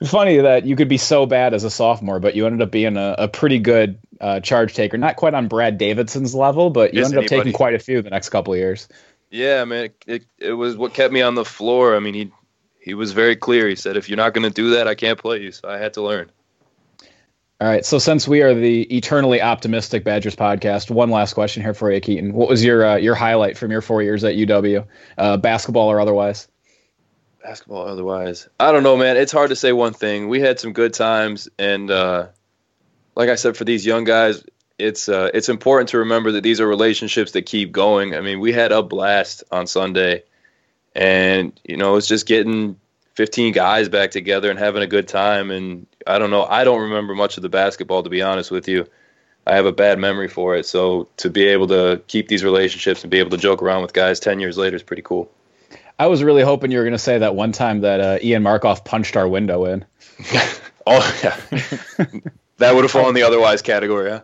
Funny 0.05 0.39
that 0.39 0.65
you 0.65 0.77
could 0.77 0.89
be 0.89 0.99
so 0.99 1.27
bad 1.27 1.55
as 1.55 1.65
a 1.65 1.71
sophomore, 1.71 2.21
but 2.21 2.37
you 2.37 2.47
ended 2.47 2.63
up 2.63 2.71
being 2.71 2.97
a, 2.97 3.17
a 3.19 3.29
pretty 3.29 3.59
good 3.59 3.99
uh, 4.21 4.39
charge 4.41 4.75
taker. 4.75 4.97
Not 4.97 5.17
quite 5.17 5.35
on 5.35 5.49
Brad 5.49 5.77
Davison's 5.77 6.35
level, 6.35 6.71
but 6.71 6.95
you 6.95 7.01
Yes, 7.01 7.11
ended 7.11 7.25
up 7.25 7.29
taking 7.29 7.53
quite 7.53 7.75
a 7.75 7.79
few 7.81 8.01
the 8.01 8.11
next 8.11 8.29
couple 8.29 8.53
of 8.53 8.59
years. 8.59 8.89
Yeah, 9.31 9.65
man, 9.65 9.87
it, 9.87 10.05
it, 10.07 10.25
it 10.39 10.53
was 10.53 10.77
what 10.77 10.95
kept 10.95 11.13
me 11.13 11.23
on 11.23 11.35
the 11.35 11.45
floor. 11.45 11.97
I 11.97 12.01
mean, 12.01 12.15
he 12.15 12.33
he 12.83 12.95
was 12.95 13.13
very 13.13 13.37
clear. 13.37 13.69
He 13.69 13.77
said, 13.77 13.97
if 13.97 14.09
you're 14.09 14.17
not 14.17 14.35
going 14.35 14.43
to 14.43 14.51
do 14.51 14.71
that, 14.71 14.89
I 14.89 14.95
can't 14.95 15.19
play 15.19 15.41
you. 15.41 15.53
So 15.53 15.69
I 15.69 15.79
had 15.79 15.95
to 15.95 16.03
learn. 16.03 16.31
All 17.61 17.69
right. 17.69 17.87
So 17.87 17.99
since 18.01 18.27
we 18.27 18.43
are 18.43 18.55
the 18.55 18.83
eternally 18.97 19.41
optimistic 19.41 20.03
Badgers 20.03 20.35
podcast, 20.35 20.91
one 20.91 21.11
last 21.11 21.35
question 21.35 21.63
here 21.63 21.75
for 21.75 21.93
you, 21.93 22.01
Keaton. 22.01 22.33
What 22.33 22.49
was 22.49 22.65
your 22.65 22.85
uh, 22.85 22.97
your 22.97 23.15
highlight 23.15 23.57
from 23.57 23.71
your 23.71 23.83
four 23.83 24.03
years 24.03 24.25
at 24.25 24.35
UW, 24.35 24.85
uh, 25.17 25.37
basketball 25.37 25.89
or 25.89 26.01
otherwise? 26.01 26.49
Basketball, 27.41 27.83
or 27.83 27.89
otherwise, 27.89 28.49
I 28.59 28.73
don't 28.73 28.83
know, 28.83 28.97
man. 28.97 29.17
It's 29.17 29.31
hard 29.31 29.51
to 29.51 29.57
say 29.57 29.73
one 29.73 29.93
thing. 29.93 30.29
We 30.29 30.41
had 30.41 30.59
some 30.59 30.73
good 30.73 30.93
times, 30.93 31.49
and 31.57 31.89
uh, 31.89 32.29
like 33.15 33.29
I 33.29 33.37
said, 33.37 33.57
for 33.57 33.65
these 33.65 33.87
young 33.87 34.03
guys, 34.03 34.45
it's 34.77 35.09
uh, 35.09 35.31
it's 35.33 35.49
important 35.49 35.91
to 35.91 35.99
remember 35.99 36.33
that 36.33 36.43
these 36.43 36.61
are 36.61 36.67
relationships 36.67 37.31
that 37.33 37.47
keep 37.47 37.71
going. 37.71 38.17
I 38.17 38.23
mean, 38.23 38.41
we 38.41 38.53
had 38.53 38.73
a 38.73 38.83
blast 38.83 39.45
on 39.53 39.69
Sunday, 39.69 40.25
and 40.95 41.59
you 41.65 41.77
know, 41.77 41.97
it's 41.97 42.07
just 42.07 42.27
getting 42.27 42.79
15 43.15 43.53
guys 43.53 43.89
back 43.89 44.11
together 44.11 44.51
and 44.51 44.59
having 44.59 44.83
a 44.83 44.87
good 44.87 45.09
time. 45.09 45.51
And 45.51 45.87
I 46.07 46.19
don't 46.19 46.31
know, 46.31 46.45
I 46.45 46.65
don't 46.65 46.83
remember 46.83 47.15
much 47.15 47.37
of 47.37 47.43
the 47.43 47.49
basketball 47.49 48.03
to 48.03 48.11
be 48.11 48.23
honest 48.23 48.51
with 48.51 48.69
you. 48.69 48.87
I 49.47 49.57
have 49.57 49.67
a 49.67 49.73
bad 49.73 49.99
memory 49.99 50.29
for 50.29 50.55
it. 50.57 50.67
So 50.67 51.09
to 51.17 51.29
be 51.29 51.49
able 51.49 51.67
to 51.69 52.01
keep 52.07 52.29
these 52.29 52.45
relationships 52.45 53.03
and 53.03 53.11
be 53.11 53.19
able 53.19 53.31
to 53.31 53.37
joke 53.37 53.63
around 53.63 53.83
with 53.83 53.93
guys 53.93 54.21
10 54.21 54.39
years 54.39 54.57
later 54.57 54.77
is 54.77 54.83
pretty 54.83 55.03
cool. 55.03 55.31
I 55.99 56.07
was 56.07 56.23
really 56.23 56.43
hoping 56.43 56.71
you 56.71 56.79
were 56.79 56.85
going 56.85 56.93
to 56.93 56.99
say 56.99 57.19
that 57.19 57.35
one 57.35 57.53
time 57.53 57.81
that 57.81 58.01
uh, 58.01 58.19
Ian 58.23 58.43
Markoff 58.43 58.85
punched 58.85 59.17
our 59.17 59.29
window 59.29 59.65
in. 59.65 59.85
Oh 60.87 61.21
yeah, 61.23 61.37
that 62.59 62.75
would 62.75 62.85
have 62.85 62.91
fallen 62.91 63.11
in 63.11 63.15
the 63.15 63.23
otherwise 63.23 63.63
category. 63.63 64.11
Huh? 64.11 64.23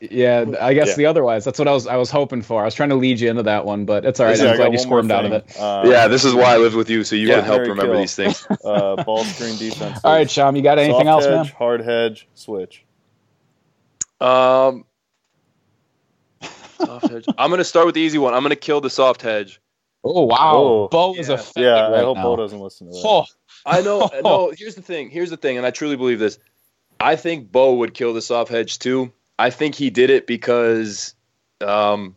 Yeah, 0.00 0.46
I 0.60 0.72
guess 0.72 0.88
Yeah. 0.88 0.94
the 0.94 1.06
otherwise. 1.06 1.44
That's 1.44 1.58
what 1.58 1.68
I 1.68 1.72
was 1.72 1.86
I 1.86 1.96
was 1.96 2.10
hoping 2.10 2.40
for. 2.40 2.62
I 2.62 2.64
was 2.64 2.74
trying 2.74 2.88
to 2.88 2.94
lead 2.94 3.20
you 3.20 3.28
into 3.28 3.42
that 3.42 3.66
one, 3.66 3.84
but 3.84 4.06
it's 4.06 4.18
all 4.18 4.26
right. 4.26 4.38
Yeah, 4.38 4.46
I 4.46 4.50
I'm 4.52 4.56
glad 4.56 4.72
you 4.72 4.78
squirmed 4.78 5.10
out 5.10 5.26
of 5.26 5.32
it. 5.32 5.58
Uh, 5.58 5.84
yeah, 5.86 6.08
this 6.08 6.24
is 6.24 6.34
why 6.34 6.54
I 6.54 6.56
lived 6.56 6.74
with 6.74 6.88
you, 6.88 7.04
so 7.04 7.16
you 7.16 7.28
yeah, 7.28 7.36
can 7.36 7.44
help 7.44 7.60
remember 7.60 7.92
Kill. 7.92 7.98
these 7.98 8.14
things. 8.14 8.46
uh, 8.64 8.96
ball 9.04 9.24
screen 9.24 9.58
defense. 9.58 10.00
All 10.02 10.12
right, 10.14 10.26
Shyam, 10.26 10.56
you 10.56 10.62
got 10.62 10.78
anything 10.78 11.06
else, 11.06 11.26
hedge, 11.26 11.36
man? 11.36 11.46
Hard 11.46 11.82
hedge, 11.82 12.28
switch. 12.34 12.84
Um, 14.22 14.86
soft 16.78 17.10
hedge. 17.10 17.26
I'm 17.36 17.50
gonna 17.50 17.62
start 17.64 17.84
with 17.84 17.94
the 17.94 18.00
easy 18.00 18.16
one. 18.16 18.32
I'm 18.32 18.42
gonna 18.42 18.56
kill 18.56 18.80
the 18.80 18.90
soft 18.90 19.20
hedge. 19.20 19.60
Oh 20.02 20.24
wow, 20.24 20.54
Oh. 20.54 20.88
Bo 20.88 21.14
is 21.14 21.28
Yeah. 21.28 21.34
offended 21.34 21.74
Yeah, 21.74 21.88
right 21.90 22.00
I 22.00 22.02
hope 22.04 22.16
now. 22.16 22.22
Bo 22.22 22.36
doesn't 22.36 22.58
listen 22.58 22.86
to 22.86 22.92
that. 22.94 23.06
Oh, 23.06 23.24
I 23.66 23.82
know. 23.82 24.08
no, 24.24 24.52
here's 24.56 24.76
the 24.76 24.82
thing. 24.82 25.10
Here's 25.10 25.28
the 25.28 25.36
thing, 25.36 25.58
and 25.58 25.66
I 25.66 25.70
truly 25.70 25.96
believe 25.96 26.18
this. 26.18 26.38
I 26.98 27.16
think 27.16 27.52
Bo 27.52 27.74
would 27.74 27.92
kill 27.92 28.14
the 28.14 28.22
soft 28.22 28.50
hedge 28.50 28.78
too. 28.78 29.12
I 29.40 29.50
think 29.50 29.74
he 29.74 29.90
did 29.90 30.10
it 30.10 30.26
because 30.26 31.14
um, 31.60 32.14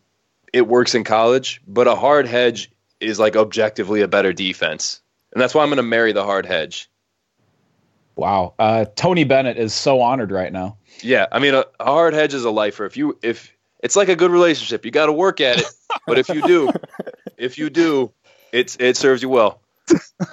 it 0.52 0.68
works 0.68 0.94
in 0.94 1.04
college, 1.04 1.62
but 1.68 1.88
a 1.88 1.96
hard 1.96 2.28
hedge 2.28 2.70
is 3.00 3.18
like 3.20 3.36
objectively 3.36 4.02
a 4.02 4.08
better 4.08 4.34
defense, 4.34 5.02
and 5.32 5.42
that's 5.42 5.56
why 5.56 5.64
I'm 5.64 5.70
going 5.70 5.78
to 5.78 5.84
marry 5.84 6.12
the 6.12 6.24
hard 6.24 6.46
hedge. 6.46 6.90
wow. 8.16 8.54
Uh, 8.60 8.86
Tony 8.96 9.24
Bennett 9.24 9.58
is 9.58 9.74
so 9.74 10.02
honored 10.02 10.32
right 10.32 10.52
now. 10.52 10.78
Yeah, 11.02 11.26
I 11.32 11.40
mean, 11.40 11.54
a, 11.56 11.66
a 11.80 11.86
hard 11.86 12.14
hedge 12.14 12.34
is 12.34 12.46
a 12.46 12.52
lifer. 12.52 12.86
If 12.86 12.98
you 12.98 13.18
if 13.24 13.52
it's 13.82 13.96
like 13.96 14.10
a 14.10 14.16
good 14.16 14.32
relationship, 14.32 14.86
you 14.86 14.92
got 14.92 15.08
to 15.08 15.14
work 15.14 15.42
at 15.42 15.60
it. 15.60 15.66
But 16.06 16.20
if 16.20 16.30
you 16.30 16.42
do, 16.42 16.72
if 17.38 17.58
you 17.58 17.70
do, 17.70 18.12
it's 18.52 18.76
it 18.80 18.96
serves 18.98 19.22
you 19.22 19.30
well. 19.30 19.62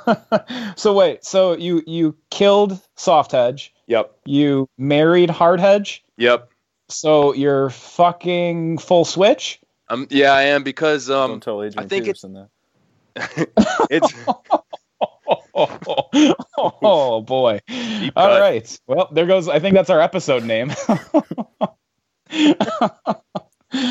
so 0.76 0.92
wait, 0.94 1.24
so 1.24 1.56
you 1.56 1.82
you 1.86 2.16
killed 2.30 2.80
Soft 2.96 3.32
Hedge, 3.32 3.72
Yep. 3.86 4.12
you 4.26 4.68
married 4.78 5.30
Hard 5.30 5.58
Hedge, 5.60 6.04
Yep. 6.18 6.49
So 6.90 7.32
you're 7.34 7.70
fucking 7.70 8.78
full 8.78 9.04
switch. 9.04 9.60
Um. 9.88 10.06
Yeah, 10.10 10.32
I 10.32 10.42
am 10.42 10.62
because 10.62 11.06
Don't 11.08 11.32
um. 11.32 11.40
tell 11.40 11.62
Adrian 11.62 11.84
I 11.84 11.88
think 11.88 12.04
it- 12.04 12.16
Peterson 12.20 12.32
that. 12.34 12.48
It's 13.90 14.14
Oh, 15.54 16.34
oh, 16.82 17.20
boy. 17.22 17.60
All 18.16 18.26
cut. 18.28 18.40
right. 18.40 18.80
Well, 18.86 19.08
there 19.12 19.26
goes. 19.26 19.48
I 19.48 19.58
think 19.58 19.74
that's 19.74 19.90
our 19.90 20.00
episode 20.00 20.44
name. 20.44 20.72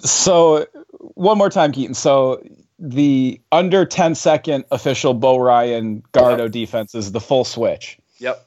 so, 0.00 0.66
one 0.98 1.38
more 1.38 1.50
time, 1.50 1.72
Keaton. 1.72 1.94
So, 1.94 2.42
the 2.78 3.40
under 3.50 3.84
10 3.84 4.14
second 4.14 4.64
official 4.70 5.14
Bo 5.14 5.38
Ryan 5.38 6.02
Gardo 6.12 6.50
defense 6.50 6.94
is 6.94 7.12
the 7.12 7.20
full 7.20 7.44
switch, 7.44 7.98
yep. 8.18 8.46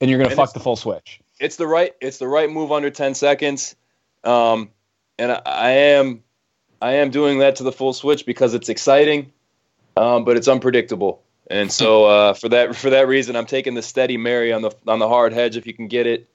and 0.00 0.10
you're 0.10 0.18
going 0.18 0.30
to 0.30 0.32
And 0.32 0.36
fuck 0.36 0.54
the 0.54 0.60
full 0.60 0.76
switch. 0.76 1.20
It's 1.40 1.56
the 1.56 1.66
right 1.66 1.94
it's 2.00 2.18
the 2.18 2.28
right 2.28 2.50
move 2.50 2.72
under 2.72 2.90
10 2.90 3.14
seconds 3.14 3.76
um, 4.24 4.70
and 5.18 5.32
I, 5.32 5.42
I 5.44 5.70
am 5.70 6.22
i 6.80 6.92
am 6.92 7.10
doing 7.10 7.38
that 7.38 7.56
to 7.56 7.62
the 7.62 7.72
full 7.72 7.92
switch 7.92 8.26
because 8.26 8.54
it's 8.54 8.68
exciting 8.68 9.32
um, 9.96 10.24
but 10.24 10.36
it's 10.36 10.48
unpredictable 10.48 11.22
and 11.50 11.70
so 11.70 12.06
uh, 12.06 12.34
for 12.34 12.48
that 12.48 12.74
for 12.76 12.90
that 12.90 13.08
reason 13.08 13.36
i'm 13.36 13.46
taking 13.46 13.74
the 13.74 13.82
steady 13.82 14.16
mary 14.16 14.52
on 14.52 14.62
the 14.62 14.70
on 14.86 14.98
the 14.98 15.08
hard 15.08 15.32
hedge 15.32 15.56
if 15.56 15.66
you 15.66 15.74
can 15.74 15.88
get 15.88 16.06
it 16.06 16.28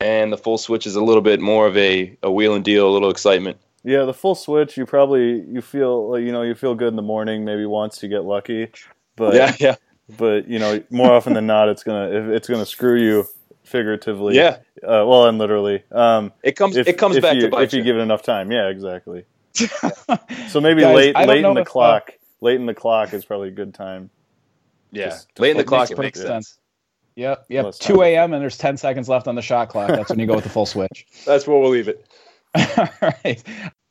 and 0.00 0.32
the 0.32 0.38
full 0.38 0.58
switch 0.58 0.86
is 0.86 0.96
a 0.96 1.02
little 1.02 1.22
bit 1.22 1.40
more 1.40 1.66
of 1.66 1.76
a, 1.76 2.16
a 2.22 2.30
wheel 2.30 2.54
and 2.54 2.64
deal 2.64 2.88
a 2.88 2.92
little 2.92 3.10
excitement 3.10 3.58
Yeah, 3.86 4.04
the 4.06 4.14
full 4.14 4.34
switch. 4.34 4.78
You 4.78 4.86
probably 4.86 5.44
you 5.46 5.60
feel 5.60 6.18
you 6.18 6.32
know 6.32 6.40
you 6.40 6.54
feel 6.54 6.74
good 6.74 6.88
in 6.88 6.96
the 6.96 7.02
morning. 7.02 7.44
Maybe 7.44 7.66
once 7.66 8.02
you 8.02 8.08
get 8.08 8.24
lucky, 8.24 8.70
but 9.14 9.34
yeah 9.34 9.54
yeah 9.60 9.76
but 10.16 10.48
you 10.48 10.58
know 10.58 10.82
more 10.90 11.12
often 11.12 11.34
than 11.34 11.46
not 11.46 11.68
it's 11.68 11.82
gonna 11.82 12.32
it's 12.32 12.48
gonna 12.48 12.66
screw 12.66 12.98
you 12.98 13.26
figuratively. 13.74 14.36
yeah 14.36 14.58
Uh, 14.82 15.04
well, 15.06 15.26
and 15.26 15.38
literally. 15.38 15.82
Um, 15.90 16.32
it 16.42 16.52
comes 16.52 16.76
if, 16.76 16.86
it 16.86 16.98
comes 16.98 17.16
if 17.16 17.22
back 17.22 17.34
you, 17.34 17.42
to 17.42 17.48
bite 17.48 17.64
if 17.64 17.72
you 17.72 17.78
you. 17.78 17.84
give 17.84 17.96
it 17.96 18.00
enough 18.00 18.22
time. 18.22 18.50
Yeah, 18.52 18.68
exactly. 18.68 19.24
So 20.48 20.60
maybe 20.60 20.82
Guys, 20.82 20.94
late 20.94 21.16
late 21.16 21.44
in 21.44 21.54
the 21.54 21.60
if, 21.62 21.66
uh, 21.68 21.70
clock. 21.70 22.10
late 22.40 22.56
in 22.60 22.66
the 22.66 22.74
clock 22.74 23.12
is 23.12 23.24
probably 23.24 23.48
a 23.48 23.52
good 23.52 23.74
time. 23.74 24.10
yeah 24.92 25.06
just- 25.06 25.38
late 25.40 25.50
in 25.52 25.56
the 25.56 25.64
clock 25.64 25.88
makes 25.90 25.90
it 25.90 25.98
makes 25.98 26.18
sense 26.20 26.28
sense. 26.28 26.58
Yep, 27.16 27.46
yep. 27.48 27.64
Less 27.66 27.78
2 27.78 28.02
a.m. 28.02 28.32
and 28.32 28.42
there's 28.42 28.58
10 28.58 28.76
seconds 28.76 29.08
left 29.08 29.28
on 29.28 29.36
the 29.36 29.42
shot 29.42 29.68
clock. 29.68 29.88
That's 29.88 30.10
when 30.10 30.18
you 30.18 30.26
go 30.26 30.34
with 30.34 30.42
the 30.44 30.50
full 30.50 30.66
switch. 30.66 31.06
that's 31.26 31.46
where 31.46 31.58
we'll 31.58 31.70
leave 31.70 31.88
it 31.88 32.04
All 32.76 32.88
right. 33.00 33.42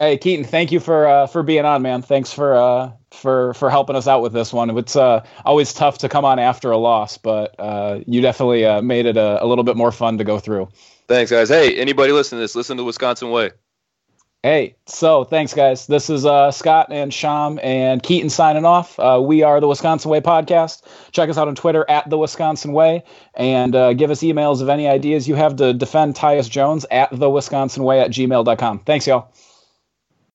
Hey 0.03 0.17
Keaton, 0.17 0.43
thank 0.43 0.73
you 0.73 0.81
for 0.81 1.07
uh, 1.07 1.27
for 1.27 1.43
being 1.43 1.63
on, 1.63 1.81
man. 1.81 2.01
Thanks 2.01 2.33
for 2.33 2.55
uh, 2.55 2.91
for 3.11 3.53
for 3.53 3.69
helping 3.69 3.95
us 3.95 4.05
out 4.05 4.21
with 4.21 4.33
this 4.33 4.51
one. 4.51 4.77
It's 4.77 4.97
uh, 4.97 5.25
always 5.45 5.73
tough 5.73 5.99
to 5.99 6.09
come 6.09 6.25
on 6.25 6.39
after 6.39 6.71
a 6.71 6.77
loss, 6.77 7.17
but 7.17 7.55
uh, 7.57 8.01
you 8.05 8.19
definitely 8.19 8.65
uh, 8.65 8.81
made 8.81 9.05
it 9.05 9.15
a, 9.15 9.41
a 9.41 9.45
little 9.45 9.63
bit 9.63 9.77
more 9.77 9.93
fun 9.93 10.17
to 10.17 10.25
go 10.25 10.39
through. 10.39 10.67
thanks 11.07 11.31
guys 11.31 11.47
hey 11.47 11.77
anybody 11.77 12.11
listen 12.11 12.37
to 12.37 12.41
this 12.41 12.53
listen 12.53 12.75
to 12.75 12.83
wisconsin 12.83 13.29
way 13.29 13.51
Hey, 14.45 14.75
so 14.87 15.23
thanks, 15.23 15.53
guys. 15.53 15.87
This 15.87 16.09
is 16.09 16.25
uh, 16.25 16.51
Scott 16.51 16.87
and 16.91 17.13
Shyam 17.13 17.63
and 17.63 18.03
Keaton 18.03 18.29
signing 18.29 18.65
off. 18.65 18.99
Uh, 18.99 19.21
we 19.23 19.41
are 19.41 19.61
the 19.61 19.69
Wisconsin 19.69 20.11
Way 20.11 20.19
podcast. 20.19 20.81
Check 21.13 21.29
us 21.29 21.37
out 21.37 21.47
on 21.47 21.55
Twitter 21.55 21.85
at 21.89 22.09
the 22.09 22.17
Wisconsin 22.17 22.73
Way 22.73 23.05
and 23.35 23.73
uh, 23.73 23.93
give 23.93 24.11
us 24.11 24.19
emails 24.19 24.61
of 24.61 24.67
any 24.67 24.85
ideas 24.85 25.29
you 25.29 25.35
have 25.35 25.55
to 25.55 25.73
defend 25.73 26.15
Tyus 26.15 26.49
Jones 26.49 26.85
at 26.91 27.17
the 27.17 27.29
Wisconsin 27.29 27.85
Way 27.85 28.01
at 28.01 28.11
gmail.com. 28.11 28.79
Thanks, 28.79 29.07
y'all. 29.07 29.31